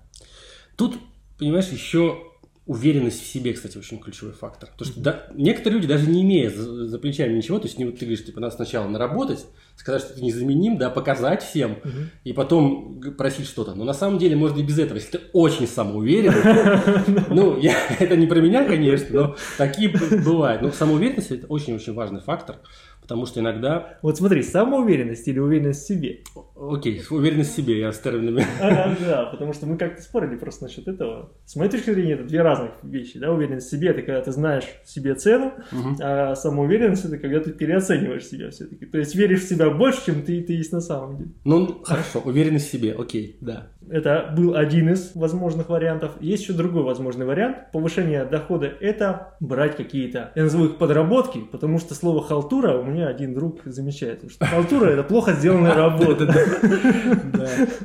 Тут, 0.76 0.96
понимаешь, 1.38 1.68
еще 1.68 2.31
уверенность 2.64 3.20
в 3.20 3.26
себе, 3.26 3.52
кстати, 3.52 3.76
очень 3.76 3.98
ключевой 3.98 4.34
фактор. 4.34 4.70
Потому 4.70 4.92
что 4.92 5.00
да, 5.00 5.26
некоторые 5.34 5.80
люди, 5.80 5.88
даже 5.88 6.08
не 6.08 6.22
имея 6.22 6.48
за, 6.48 6.86
за 6.86 6.98
плечами 6.98 7.36
ничего, 7.36 7.58
то 7.58 7.66
есть 7.66 7.76
не 7.76 7.84
вот 7.84 7.98
ты 7.98 8.04
говоришь, 8.04 8.24
типа, 8.24 8.40
надо 8.40 8.54
сначала 8.54 8.86
наработать, 8.88 9.44
сказать, 9.74 10.02
что 10.02 10.14
ты 10.14 10.22
незаменим, 10.22 10.78
да, 10.78 10.88
показать 10.88 11.42
всем, 11.42 11.72
угу. 11.72 11.90
и 12.22 12.32
потом 12.32 13.00
просить 13.18 13.46
что-то. 13.46 13.74
Но 13.74 13.84
на 13.84 13.94
самом 13.94 14.18
деле 14.18 14.36
можно 14.36 14.60
и 14.60 14.62
без 14.62 14.78
этого, 14.78 14.96
если 14.96 15.18
ты 15.18 15.20
очень 15.32 15.66
самоуверен. 15.66 16.32
Ну, 17.32 17.58
это 17.98 18.16
не 18.16 18.26
про 18.26 18.40
меня, 18.40 18.64
конечно, 18.64 19.08
но 19.10 19.36
такие 19.56 19.88
бывают. 20.24 20.62
Но 20.62 20.70
самоуверенность– 20.70 21.30
это 21.30 21.46
очень-очень 21.46 21.94
важный 21.94 22.20
фактор. 22.20 22.58
Потому 23.02 23.26
что 23.26 23.40
иногда... 23.40 23.98
Вот 24.00 24.16
смотри, 24.16 24.42
самоуверенность 24.42 25.26
или 25.26 25.40
уверенность 25.40 25.82
в 25.82 25.88
себе? 25.88 26.20
Окей, 26.56 27.02
уверенность 27.10 27.52
в 27.52 27.56
себе, 27.56 27.80
я 27.80 27.92
с 27.92 27.98
терминами. 27.98 28.46
А, 28.60 28.96
да, 29.00 29.24
потому 29.26 29.52
что 29.52 29.66
мы 29.66 29.76
как-то 29.76 30.00
спорили 30.00 30.36
просто 30.36 30.64
насчет 30.64 30.86
этого. 30.86 31.32
С 31.44 31.56
моей 31.56 31.70
точки 31.70 31.90
зрения, 31.90 32.12
это 32.12 32.24
две 32.24 32.42
разных 32.42 32.70
вещи. 32.84 33.18
Да? 33.18 33.32
Уверенность 33.32 33.66
в 33.66 33.70
себе– 33.70 33.88
это 33.90 34.02
когда 34.02 34.20
ты 34.22 34.30
знаешь 34.30 34.64
себе 34.84 35.14
цену, 35.14 35.52
угу. 35.72 35.96
а 36.00 36.36
самоуверенность– 36.36 37.04
это 37.06 37.18
когда 37.18 37.40
ты 37.40 37.50
переоцениваешь 37.50 38.24
себя 38.24 38.50
все-таки. 38.50 38.86
То 38.86 38.98
есть 38.98 39.14
веришь 39.16 39.42
в 39.42 39.48
себя 39.48 39.68
больше, 39.70 40.06
чем 40.06 40.22
ты, 40.22 40.40
ты 40.40 40.52
есть 40.52 40.72
на 40.72 40.80
самом 40.80 41.18
деле. 41.18 41.30
Ну, 41.44 41.82
хорошо, 41.82 42.20
уверенность 42.24 42.68
в 42.68 42.70
себе, 42.70 42.94
окей, 42.96 43.36
да. 43.40 43.68
Это 43.90 44.32
был 44.36 44.54
один 44.54 44.90
из 44.90 45.12
возможных 45.16 45.68
вариантов. 45.68 46.12
Есть 46.20 46.44
еще 46.44 46.52
другой 46.52 46.84
возможный 46.84 47.26
вариант. 47.26 47.72
Повышение 47.72 48.24
дохода– 48.24 48.66
это 48.80 49.36
брать 49.40 49.76
какие-то, 49.76 50.30
я 50.36 50.44
назову 50.44 50.66
их 50.66 50.76
подработки, 50.76 51.40
потому 51.50 51.78
что 51.78 51.94
слово 51.94 52.22
«халтура» 52.22 52.78
у 52.78 52.91
меня 52.92 53.08
один 53.08 53.34
друг 53.34 53.60
замечает, 53.64 54.30
что 54.30 54.44
халтура– 54.46 54.86
это 54.90 55.02
плохо 55.02 55.32
сделанная 55.32 55.74
работа. 55.74 56.32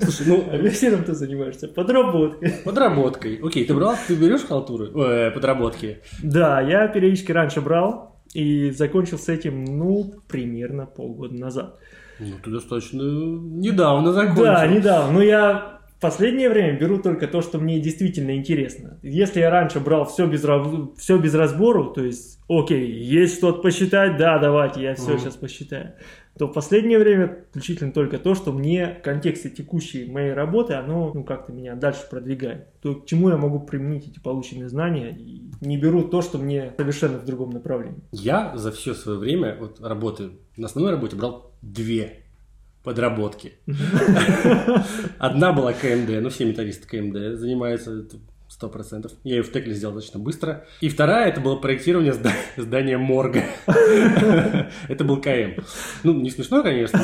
Слушай, 0.01 0.27
ну… 0.27 0.45
А 0.51 0.69
всем 0.69 1.03
ты 1.03 1.13
занимаешься? 1.13 1.67
Подработкой. 1.67 2.51
Подработкой. 2.63 3.39
Окей, 3.43 3.65
ты 3.65 3.73
брал, 3.73 3.95
ты 4.07 4.15
берешь 4.15 4.45
халтуры, 4.45 4.91
э, 4.93 5.31
подработки? 5.31 5.99
Да, 6.21 6.61
я 6.61 6.87
периодически 6.87 7.31
раньше 7.31 7.61
брал 7.61 8.21
и 8.33 8.71
закончил 8.71 9.17
с 9.17 9.29
этим, 9.29 9.63
ну, 9.65 10.13
примерно 10.27 10.85
полгода 10.85 11.35
назад. 11.35 11.79
Ну, 12.19 12.35
ты 12.43 12.51
достаточно 12.51 13.01
недавно 13.01 14.11
закончил. 14.11 14.43
Да, 14.43 14.67
недавно. 14.67 15.13
Но 15.13 15.21
я 15.21 15.76
В 15.97 15.99
последнее 15.99 16.49
время 16.49 16.77
беру 16.79 16.99
только 16.99 17.27
то, 17.27 17.41
что 17.41 17.57
мне 17.57 17.79
действительно 17.79 18.35
интересно. 18.35 18.99
Если 19.01 19.39
я 19.39 19.49
раньше 19.49 19.79
брал 19.79 20.05
все 20.05 20.27
без, 20.27 20.45
все 20.97 21.17
без 21.17 21.33
разбору, 21.33 21.91
то 21.91 22.03
есть, 22.03 22.39
окей, 22.47 22.91
есть 22.91 23.37
что-то 23.37 23.61
посчитать, 23.61 24.17
да, 24.17 24.37
давайте, 24.37 24.81
я 24.83 24.93
все 24.93 25.15
mm. 25.15 25.19
сейчас 25.19 25.35
посчитаю 25.35 25.93
то 26.37 26.47
в 26.47 26.53
последнее 26.53 26.99
время 26.99 27.45
исключительно 27.49 27.91
только 27.91 28.19
то, 28.19 28.35
что 28.35 28.51
мне 28.51 28.97
в 28.99 29.03
контексте 29.03 29.49
текущей 29.49 30.09
моей 30.09 30.33
работы, 30.33 30.73
оно 30.73 31.11
ну, 31.13 31.23
как-то 31.23 31.51
меня 31.51 31.75
дальше 31.75 32.01
продвигает. 32.09 32.67
То, 32.81 32.95
к 32.95 33.05
чему 33.05 33.29
я 33.29 33.37
могу 33.37 33.59
применить 33.59 34.07
эти 34.07 34.19
полученные 34.19 34.69
знания, 34.69 35.15
и 35.17 35.49
не 35.61 35.77
беру 35.77 36.03
то, 36.03 36.21
что 36.21 36.37
мне 36.37 36.73
совершенно 36.77 37.17
в 37.17 37.25
другом 37.25 37.49
направлении. 37.49 38.01
Я 38.11 38.55
за 38.55 38.71
все 38.71 38.93
свое 38.93 39.17
время 39.17 39.57
вот, 39.59 39.81
работы 39.81 40.31
на 40.55 40.67
основной 40.67 40.93
работе 40.93 41.15
брал 41.15 41.51
две 41.61 42.23
подработки. 42.87 43.51
Одна 45.19 45.51
была 45.51 45.73
КМД, 45.73 46.21
ну 46.21 46.29
все 46.29 46.45
металлисты 46.45 46.87
КМД 46.87 47.37
занимаются 47.37 48.07
сто 48.47 48.69
процентов. 48.69 49.11
Я 49.25 49.35
ее 49.35 49.43
в 49.43 49.51
Текле 49.51 49.73
сделал 49.73 49.93
достаточно 49.93 50.21
быстро. 50.21 50.65
И 50.79 50.87
вторая, 50.87 51.27
это 51.27 51.41
было 51.41 51.57
проектирование 51.57 52.15
здания 52.55 52.97
морга. 52.97 53.43
Это 54.87 55.03
был 55.03 55.19
КМ. 55.19 55.61
Ну, 56.03 56.13
не 56.13 56.29
смешно, 56.29 56.63
конечно, 56.63 57.01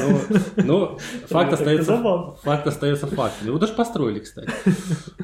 но 0.56 0.98
факт 1.28 1.52
остается 1.52 2.02
факт 2.41 2.65
остается 2.65 3.08
фактом. 3.08 3.48
Его 3.48 3.60
даже 3.60 3.74
построили, 3.74 4.19
кстати. 4.19 4.50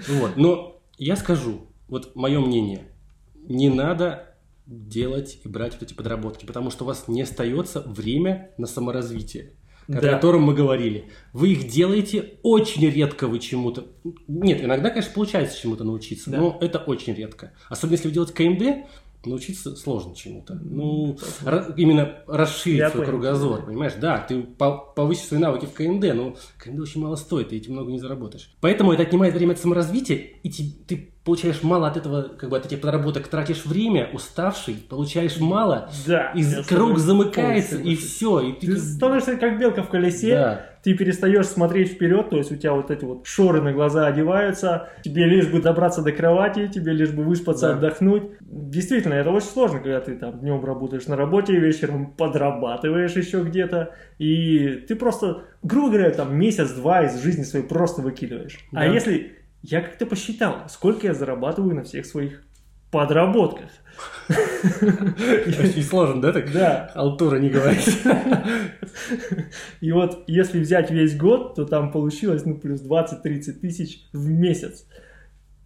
Вот. 0.10 0.36
Но 0.36 0.82
я 0.98 1.16
скажу, 1.16 1.70
вот 1.88 2.18
мое 2.18 2.42
мнение, 2.42 2.92
не 3.48 3.70
надо 3.70 4.36
делать 4.66 5.40
и 5.46 5.48
брать 5.48 5.76
вот 5.76 5.84
эти 5.84 5.94
подработки, 5.94 6.46
потому 6.46 6.70
что 6.70 6.84
у 6.84 6.88
вас 6.88 7.08
не 7.08 7.22
остается 7.22 7.80
время 7.80 8.52
на 8.58 8.68
саморазвитие 8.68 9.54
да. 9.90 9.98
о 9.98 10.02
котором 10.14 10.44
мы 10.44 10.54
говорили. 10.54 11.06
Вы 11.34 11.50
их 11.54 11.68
делаете 11.68 12.34
очень 12.44 12.88
редко 12.90 13.28
вы 13.28 13.40
чему-то. 13.40 13.88
Нет, 14.28 14.64
иногда, 14.64 14.90
конечно, 14.90 15.12
получается 15.14 15.60
чему-то 15.60 15.84
научиться, 15.84 16.30
да. 16.30 16.38
но 16.38 16.58
это 16.62 16.78
очень 16.80 17.14
редко. 17.14 17.54
Особенно 17.70 17.94
если 17.96 18.08
вы 18.08 18.14
делаете 18.14 18.34
КМД, 18.34 18.88
научиться 19.26 19.76
сложно 19.76 20.16
чему-то. 20.16 20.56
Ну, 20.64 21.18
р- 21.46 21.74
именно 21.76 22.20
расширить 22.28 22.80
Я 22.80 22.90
свой 22.90 23.06
понял, 23.06 23.20
кругозор, 23.20 23.60
да. 23.60 23.66
понимаешь? 23.66 23.94
Да, 24.00 24.20
ты 24.20 24.42
повысишь 24.42 25.26
свои 25.26 25.40
навыки 25.40 25.66
в 25.66 25.74
КМД, 25.74 26.14
но 26.14 26.36
КМД 26.58 26.80
очень 26.82 27.02
мало 27.02 27.16
стоит, 27.16 27.52
и 27.52 27.58
этим 27.58 27.74
много 27.74 27.92
не 27.92 28.00
заработаешь. 28.00 28.54
Поэтому 28.62 28.94
это 28.94 29.04
отнимает 29.04 29.34
время 29.34 29.54
от 29.54 29.60
саморазвития, 29.60 30.18
и 30.44 30.50
ты 30.88 31.12
получаешь 31.30 31.62
мало 31.62 31.88
от 31.88 31.96
этого, 31.96 32.24
как 32.24 32.50
бы 32.50 32.58
от 32.58 32.66
этих 32.66 32.82
подработок 32.82 33.28
тратишь 33.28 33.64
время, 33.64 34.10
уставший, 34.12 34.84
получаешь 34.90 35.40
мало, 35.40 35.88
да, 36.08 36.32
и 36.32 36.44
круг 36.68 36.98
замыкается, 36.98 37.78
и 37.78 37.96
все. 37.96 38.40
И 38.40 38.54
ты, 38.54 38.66
ты 38.66 38.78
становишься 38.78 39.38
как 39.38 39.60
белка 39.60 39.84
в 39.84 39.90
колесе, 39.90 40.34
да. 40.34 40.66
ты 40.84 40.96
перестаешь 40.96 41.46
смотреть 41.46 41.92
вперед, 41.92 42.32
то 42.32 42.38
есть 42.38 42.52
у 42.52 42.56
тебя 42.56 42.74
вот 42.74 42.90
эти 42.90 43.06
вот 43.06 43.28
шоры 43.28 43.62
на 43.62 43.74
глаза 43.74 44.08
одеваются, 44.08 44.90
тебе 45.04 45.26
лишь 45.26 45.48
бы 45.48 45.62
добраться 45.62 46.02
до 46.02 46.12
кровати, 46.12 46.68
тебе 46.68 46.94
лишь 46.94 47.12
бы 47.12 47.24
выспаться, 47.24 47.68
да. 47.68 47.76
отдохнуть. 47.76 48.24
Действительно, 48.42 49.14
это 49.14 49.30
очень 49.30 49.50
сложно, 49.50 49.82
когда 49.82 50.02
ты 50.02 50.16
там 50.16 50.40
днем 50.40 50.66
работаешь 50.66 51.06
на 51.06 51.16
работе, 51.16 51.54
вечером 51.60 52.08
подрабатываешь 52.14 53.12
еще 53.12 53.44
где-то, 53.44 53.94
и 54.18 54.84
ты 54.88 54.96
просто, 54.96 55.44
грубо 55.62 55.90
говоря, 55.90 56.10
там 56.10 56.36
месяц-два 56.36 57.04
из 57.04 57.22
жизни 57.22 57.44
своей 57.44 57.66
просто 57.66 58.02
выкидываешь. 58.02 58.58
А 58.72 58.78
да. 58.78 58.82
А 58.82 58.86
если 58.86 59.39
я 59.62 59.82
как-то 59.82 60.06
посчитал, 60.06 60.64
сколько 60.70 61.08
я 61.08 61.14
зарабатываю 61.14 61.76
на 61.76 61.84
всех 61.84 62.06
своих 62.06 62.44
подработках. 62.92 63.70
Очень 64.82 65.84
сложно, 65.84 66.22
да, 66.22 66.34
так? 66.34 66.52
Да. 66.52 66.92
Алтура 66.96 67.38
не 67.38 67.50
говорит. 67.50 68.00
И 69.82 69.92
вот 69.92 70.24
если 70.28 70.60
взять 70.60 70.92
весь 70.92 71.16
год, 71.16 71.56
то 71.56 71.66
там 71.66 71.92
получилось, 71.92 72.46
ну, 72.46 72.58
плюс 72.58 72.82
20-30 72.82 73.54
тысяч 73.60 74.08
в 74.14 74.30
месяц. 74.30 74.88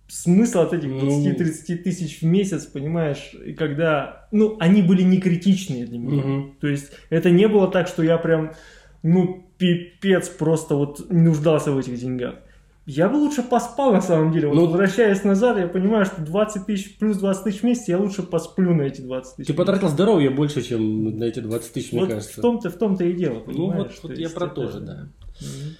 Смысл 0.07 0.61
от 0.61 0.73
этих 0.73 0.89
20-30 0.89 1.63
ну. 1.69 1.77
тысяч 1.83 2.21
в 2.21 2.25
месяц, 2.25 2.65
понимаешь, 2.65 3.33
и 3.45 3.53
когда, 3.53 4.27
ну, 4.31 4.57
они 4.59 4.81
были 4.81 5.01
не 5.01 5.19
критичные 5.19 5.85
для 5.85 5.97
меня. 5.97 6.23
Угу. 6.23 6.55
То 6.61 6.67
есть 6.67 6.91
это 7.09 7.31
не 7.31 7.47
было 7.47 7.69
так, 7.69 7.87
что 7.87 8.03
я 8.03 8.17
прям, 8.17 8.53
ну, 9.01 9.47
пипец 9.57 10.29
просто 10.29 10.75
вот 10.75 11.09
нуждался 11.09 11.71
в 11.71 11.77
этих 11.77 11.97
деньгах. 11.99 12.35
Я 12.85 13.07
бы 13.07 13.15
лучше 13.15 13.43
поспал, 13.43 13.93
на 13.93 14.01
самом 14.01 14.33
деле. 14.33 14.49
Вот 14.49 14.55
ну, 14.55 14.65
возвращаясь 14.65 15.23
назад, 15.23 15.57
я 15.57 15.67
понимаю, 15.67 16.05
что 16.05 16.21
20 16.21 16.65
тысяч 16.65 16.97
плюс 16.97 17.17
20 17.17 17.43
тысяч 17.45 17.59
в 17.61 17.63
месяц, 17.63 17.87
я 17.87 17.97
лучше 17.97 18.23
посплю 18.23 18.73
на 18.75 18.81
эти 18.81 18.99
20 18.99 19.37
тысяч. 19.37 19.47
Ты 19.47 19.53
потратил 19.53 19.87
здоровье 19.87 20.29
больше, 20.29 20.61
чем 20.61 21.17
на 21.17 21.23
эти 21.23 21.39
20 21.39 21.73
тысяч, 21.73 21.93
вот 21.93 22.01
мне 22.01 22.09
кажется. 22.09 22.39
В 22.39 22.41
том-то, 22.41 22.69
в 22.69 22.77
том-то 22.77 23.05
и 23.05 23.13
дело, 23.13 23.41
Ну, 23.47 23.71
вот, 23.71 23.91
вот 24.03 24.17
я 24.17 24.29
про 24.29 24.47
то 24.47 24.67
же, 24.67 24.81
да. 24.81 25.07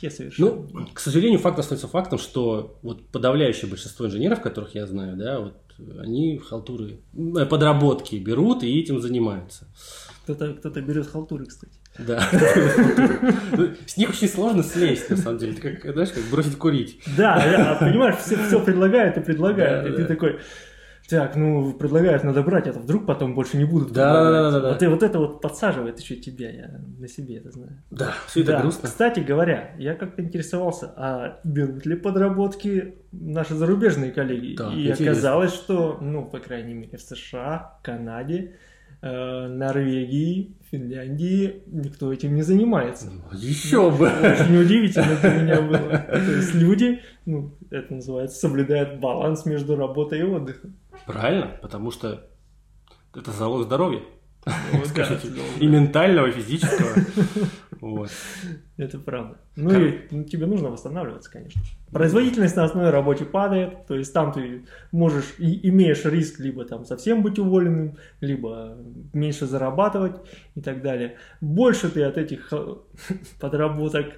Не 0.01 0.09
совершенно. 0.09 0.67
Ну, 0.71 0.87
к 0.93 0.99
сожалению, 0.99 1.39
факт 1.39 1.59
остается 1.59 1.87
фактом, 1.87 2.19
что 2.19 2.79
вот 2.81 3.05
подавляющее 3.07 3.69
большинство 3.69 4.05
инженеров, 4.05 4.41
которых 4.41 4.73
я 4.73 4.87
знаю, 4.87 5.17
да, 5.17 5.39
вот 5.39 5.53
они 5.99 6.37
халтуры, 6.37 6.99
э, 7.13 7.45
подработки 7.45 8.15
берут 8.15 8.63
и 8.63 8.79
этим 8.79 9.01
занимаются. 9.01 9.67
Кто-то 10.23 10.53
кто 10.53 10.69
берет 10.69 11.07
халтуры, 11.07 11.45
кстати. 11.45 11.73
Да. 11.99 12.27
Ну, 13.55 13.69
с 13.85 13.97
них 13.97 14.09
очень 14.09 14.27
сложно 14.27 14.63
слезть, 14.63 15.09
на 15.09 15.17
самом 15.17 15.37
деле. 15.37 15.53
Ты 15.53 15.75
как, 15.75 15.93
знаешь, 15.93 16.09
как 16.09 16.23
бросить 16.31 16.57
курить. 16.57 16.99
Да, 17.15 17.77
понимаешь, 17.79 18.15
все, 18.15 18.35
все 18.35 18.59
предлагают 18.59 19.17
и 19.17 19.21
предлагают. 19.21 19.87
и 19.87 19.95
ты 19.95 20.05
такой, 20.05 20.39
так, 21.09 21.35
ну, 21.35 21.73
предлагают, 21.73 22.23
надо 22.23 22.41
брать, 22.43 22.65
это 22.65 22.79
вдруг 22.79 23.05
потом 23.05 23.35
больше 23.35 23.57
не 23.57 23.65
будут 23.65 23.91
да, 23.91 24.13
да, 24.13 24.51
да, 24.51 24.59
да. 24.59 24.69
Вот, 24.69 24.83
и 24.83 24.87
вот 24.87 25.03
это 25.03 25.19
вот 25.19 25.41
подсаживает 25.41 25.99
еще 25.99 26.15
тебя, 26.15 26.49
я 26.49 26.81
на 26.97 27.07
себе 27.07 27.37
это 27.37 27.51
знаю. 27.51 27.83
Да, 27.91 28.13
все 28.27 28.41
это 28.41 28.53
да. 28.53 28.61
грустно. 28.61 28.87
Кстати 28.87 29.19
говоря, 29.19 29.75
я 29.77 29.95
как-то 29.95 30.21
интересовался, 30.21 30.93
а 30.95 31.39
берут 31.43 31.85
ли 31.85 31.95
подработки 31.95 32.95
наши 33.11 33.53
зарубежные 33.53 34.11
коллеги? 34.11 34.55
Да, 34.55 34.73
и 34.73 34.81
интересно. 34.81 35.11
оказалось, 35.11 35.53
что, 35.53 35.97
ну, 35.99 36.25
по 36.25 36.39
крайней 36.39 36.73
мере, 36.73 36.97
в 36.97 37.01
США, 37.01 37.79
Канаде, 37.83 38.55
Норвегии, 39.03 40.55
Финляндии 40.71 41.61
никто 41.67 42.11
этим 42.13 42.35
не 42.35 42.41
занимается. 42.41 43.11
Ну, 43.11 43.21
еще 43.37 43.91
бы! 43.91 44.07
Очень 44.07 44.57
удивительно 44.57 45.15
для 45.21 45.29
меня 45.29 45.61
было. 45.61 45.97
То 46.07 46.31
есть 46.31 46.55
люди, 46.55 47.01
ну, 47.25 47.53
это 47.69 47.93
называется, 47.95 48.39
соблюдают 48.39 49.01
баланс 49.01 49.45
между 49.45 49.75
работой 49.75 50.19
и 50.19 50.23
отдыхом. 50.23 50.75
Правильно, 51.05 51.59
потому 51.61 51.91
что 51.91 52.29
это 53.13 53.31
залог 53.31 53.63
здоровья. 53.63 54.01
Ну, 54.45 54.85
Скажите, 54.85 55.29
и 55.59 55.67
ментального, 55.67 56.27
и 56.27 56.31
физического. 56.31 56.93
Вот. 57.83 58.11
Это 58.77 58.97
правда. 58.97 59.39
Ну 59.57 59.69
как? 59.69 59.81
и 59.81 60.07
ну, 60.09 60.23
тебе 60.23 60.45
нужно 60.45 60.69
восстанавливаться, 60.69 61.29
конечно. 61.29 61.61
Производительность 61.91 62.55
на 62.55 62.63
основной 62.63 62.91
работе 62.91 63.25
падает, 63.25 63.87
то 63.87 63.95
есть 63.95 64.13
там 64.13 64.31
ты 64.31 64.63
можешь 64.93 65.33
и 65.37 65.67
имеешь 65.67 66.05
риск 66.05 66.39
либо 66.39 66.63
там 66.63 66.85
совсем 66.85 67.21
быть 67.21 67.39
уволенным, 67.39 67.97
либо 68.21 68.77
меньше 69.11 69.47
зарабатывать 69.47 70.15
и 70.55 70.61
так 70.61 70.81
далее. 70.81 71.17
Больше 71.41 71.89
ты 71.89 72.03
от 72.03 72.17
этих 72.17 72.53
э, 72.53 72.75
подработок 73.41 74.13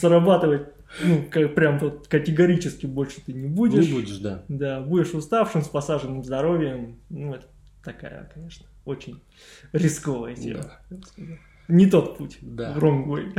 зарабатывать 0.00 0.66
ну, 1.02 1.24
как 1.30 1.54
прям 1.54 1.78
вот 1.78 2.08
категорически 2.08 2.86
больше 2.86 3.20
ты 3.24 3.32
не 3.32 3.46
будешь. 3.46 3.86
Не 3.86 3.92
будешь, 3.92 4.18
да. 4.18 4.42
Да, 4.48 4.80
будешь 4.80 5.14
уставшим, 5.14 5.62
с 5.62 5.68
посаженным 5.68 6.24
здоровьем. 6.24 6.96
Ну, 7.08 7.34
это 7.34 7.46
такая, 7.84 8.30
конечно, 8.34 8.66
очень 8.86 9.20
рисковая 9.72 10.34
тема. 10.34 10.80
Да 10.90 11.24
не 11.68 11.86
тот 11.86 12.18
путь. 12.18 12.38
Да. 12.40 12.74
Wrong 12.76 13.06
way. 13.06 13.32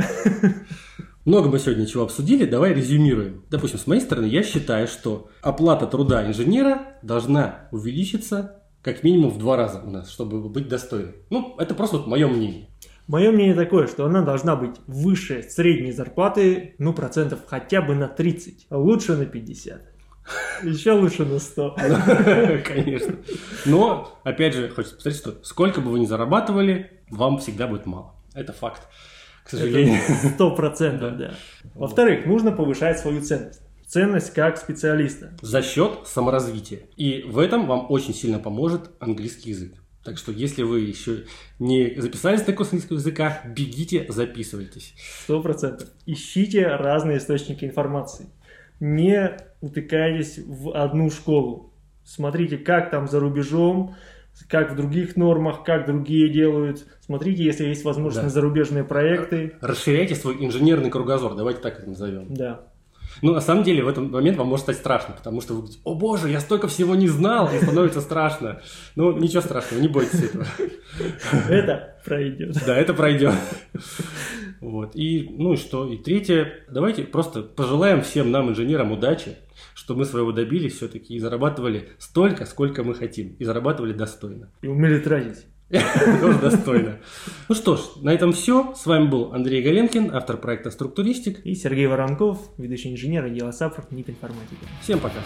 Много 1.24 1.48
мы 1.48 1.58
сегодня 1.58 1.86
чего 1.86 2.04
обсудили, 2.04 2.46
давай 2.46 2.72
резюмируем. 2.72 3.44
Допустим, 3.50 3.78
с 3.78 3.86
моей 3.86 4.00
стороны, 4.00 4.26
я 4.26 4.42
считаю, 4.42 4.86
что 4.86 5.30
оплата 5.42 5.86
труда 5.86 6.26
инженера 6.26 6.98
должна 7.02 7.68
увеличиться 7.70 8.62
как 8.82 9.02
минимум 9.02 9.30
в 9.30 9.38
два 9.38 9.56
раза 9.56 9.82
у 9.82 9.90
нас, 9.90 10.10
чтобы 10.10 10.48
быть 10.48 10.68
достойным. 10.68 11.14
Ну, 11.30 11.54
это 11.58 11.74
просто 11.74 11.98
вот 11.98 12.06
мое 12.06 12.28
мнение. 12.28 12.68
Мое 13.06 13.30
мнение 13.30 13.54
такое, 13.54 13.86
что 13.86 14.06
она 14.06 14.22
должна 14.22 14.54
быть 14.56 14.76
выше 14.86 15.42
средней 15.42 15.92
зарплаты, 15.92 16.74
ну, 16.78 16.92
процентов 16.92 17.40
хотя 17.46 17.82
бы 17.82 17.94
на 17.94 18.06
30, 18.06 18.66
а 18.70 18.78
лучше 18.78 19.16
на 19.16 19.26
50. 19.26 19.82
Еще 20.62 20.92
лучше 20.92 21.24
на 21.24 21.38
100. 21.38 21.76
Конечно. 22.64 23.16
Но, 23.66 24.18
опять 24.24 24.54
же, 24.54 24.68
хочется 24.68 24.96
посмотреть, 24.96 25.20
что 25.20 25.44
сколько 25.44 25.80
бы 25.80 25.90
вы 25.90 26.00
ни 26.00 26.06
зарабатывали, 26.06 26.90
вам 27.10 27.38
всегда 27.38 27.66
будет 27.66 27.86
мало. 27.86 28.14
Это 28.34 28.52
факт, 28.52 28.88
к 29.44 29.50
сожалению. 29.50 30.00
Сто 30.34 30.54
процентов, 30.54 31.16
да. 31.16 31.34
Во-вторых, 31.74 32.26
нужно 32.26 32.52
повышать 32.52 32.98
свою 32.98 33.22
ценность. 33.22 33.62
Ценность 33.86 34.34
как 34.34 34.58
специалиста. 34.58 35.32
За 35.40 35.62
счет 35.62 36.00
саморазвития. 36.06 36.80
И 36.96 37.22
в 37.22 37.38
этом 37.38 37.66
вам 37.66 37.86
очень 37.90 38.12
сильно 38.12 38.38
поможет 38.38 38.90
английский 39.00 39.50
язык. 39.50 39.72
Так 40.04 40.18
что, 40.18 40.30
если 40.30 40.62
вы 40.62 40.80
еще 40.80 41.24
не 41.58 42.00
записались 42.00 42.46
на 42.46 42.52
курс 42.52 42.68
английского 42.68 42.96
языка, 42.96 43.42
бегите, 43.46 44.06
записывайтесь. 44.08 44.94
Сто 45.24 45.42
процентов. 45.42 45.88
Ищите 46.06 46.66
разные 46.66 47.18
источники 47.18 47.64
информации. 47.64 48.30
Не 48.80 49.36
утыкайтесь 49.60 50.38
в 50.46 50.76
одну 50.76 51.10
школу. 51.10 51.72
Смотрите, 52.04 52.58
как 52.58 52.90
там 52.90 53.08
за 53.08 53.20
рубежом, 53.20 53.96
как 54.48 54.72
в 54.72 54.76
других 54.76 55.16
нормах, 55.16 55.64
как 55.64 55.86
другие 55.86 56.28
делают. 56.28 56.86
Смотрите, 57.00 57.44
если 57.44 57.66
есть 57.66 57.84
возможность 57.84 58.18
да. 58.18 58.22
на 58.24 58.30
зарубежные 58.30 58.84
проекты. 58.84 59.54
Расширяйте 59.60 60.14
свой 60.14 60.36
инженерный 60.44 60.90
кругозор, 60.90 61.34
давайте 61.34 61.60
так 61.60 61.78
это 61.78 61.88
назовем. 61.88 62.32
Да. 62.32 62.60
Ну, 63.20 63.32
на 63.34 63.40
самом 63.40 63.64
деле, 63.64 63.82
в 63.82 63.88
этот 63.88 64.10
момент 64.10 64.36
вам 64.38 64.46
может 64.46 64.64
стать 64.64 64.76
страшно, 64.76 65.14
потому 65.14 65.40
что 65.40 65.54
вы 65.54 65.60
говорите, 65.60 65.80
о 65.82 65.94
боже, 65.94 66.28
я 66.28 66.40
столько 66.40 66.68
всего 66.68 66.94
не 66.94 67.08
знал, 67.08 67.50
и 67.52 67.58
становится 67.58 68.00
страшно. 68.00 68.60
Ну, 68.94 69.12
ничего 69.12 69.40
страшного, 69.40 69.80
не 69.80 69.88
бойтесь 69.88 70.22
этого. 70.22 70.46
Это 71.48 71.96
пройдет. 72.04 72.56
Да, 72.64 72.76
это 72.76 72.94
пройдет. 72.94 73.34
Вот. 74.60 74.94
И, 74.94 75.28
ну 75.30 75.54
и 75.54 75.56
что? 75.56 75.86
И 75.86 75.96
третье, 75.96 76.64
давайте 76.68 77.04
просто 77.04 77.42
пожелаем 77.42 78.02
всем 78.02 78.30
нам, 78.30 78.50
инженерам, 78.50 78.92
удачи, 78.92 79.36
что 79.74 79.94
мы 79.94 80.04
своего 80.04 80.32
добились 80.32 80.74
все-таки 80.76 81.14
и 81.14 81.18
зарабатывали 81.18 81.90
столько, 81.98 82.46
сколько 82.46 82.82
мы 82.84 82.94
хотим. 82.94 83.36
И 83.38 83.44
зарабатывали 83.44 83.92
достойно. 83.92 84.50
И 84.62 84.68
умели 84.68 84.98
тратить. 84.98 85.46
Тоже 86.20 86.38
достойно. 86.38 86.98
Ну 87.48 87.54
что 87.54 87.76
ж, 87.76 87.80
на 88.00 88.12
этом 88.12 88.32
все. 88.32 88.74
С 88.74 88.86
вами 88.86 89.06
был 89.06 89.34
Андрей 89.34 89.62
Галенкин, 89.62 90.14
автор 90.14 90.38
проекта 90.38 90.70
«Структуристик». 90.70 91.44
И 91.44 91.54
Сергей 91.54 91.86
Воронков, 91.86 92.38
ведущий 92.56 92.90
инженер 92.90 93.26
отдела 93.26 93.50
САПР 93.50 93.84
НИП 93.90 94.10
информатика. 94.10 94.66
Всем 94.82 94.98
пока. 94.98 95.18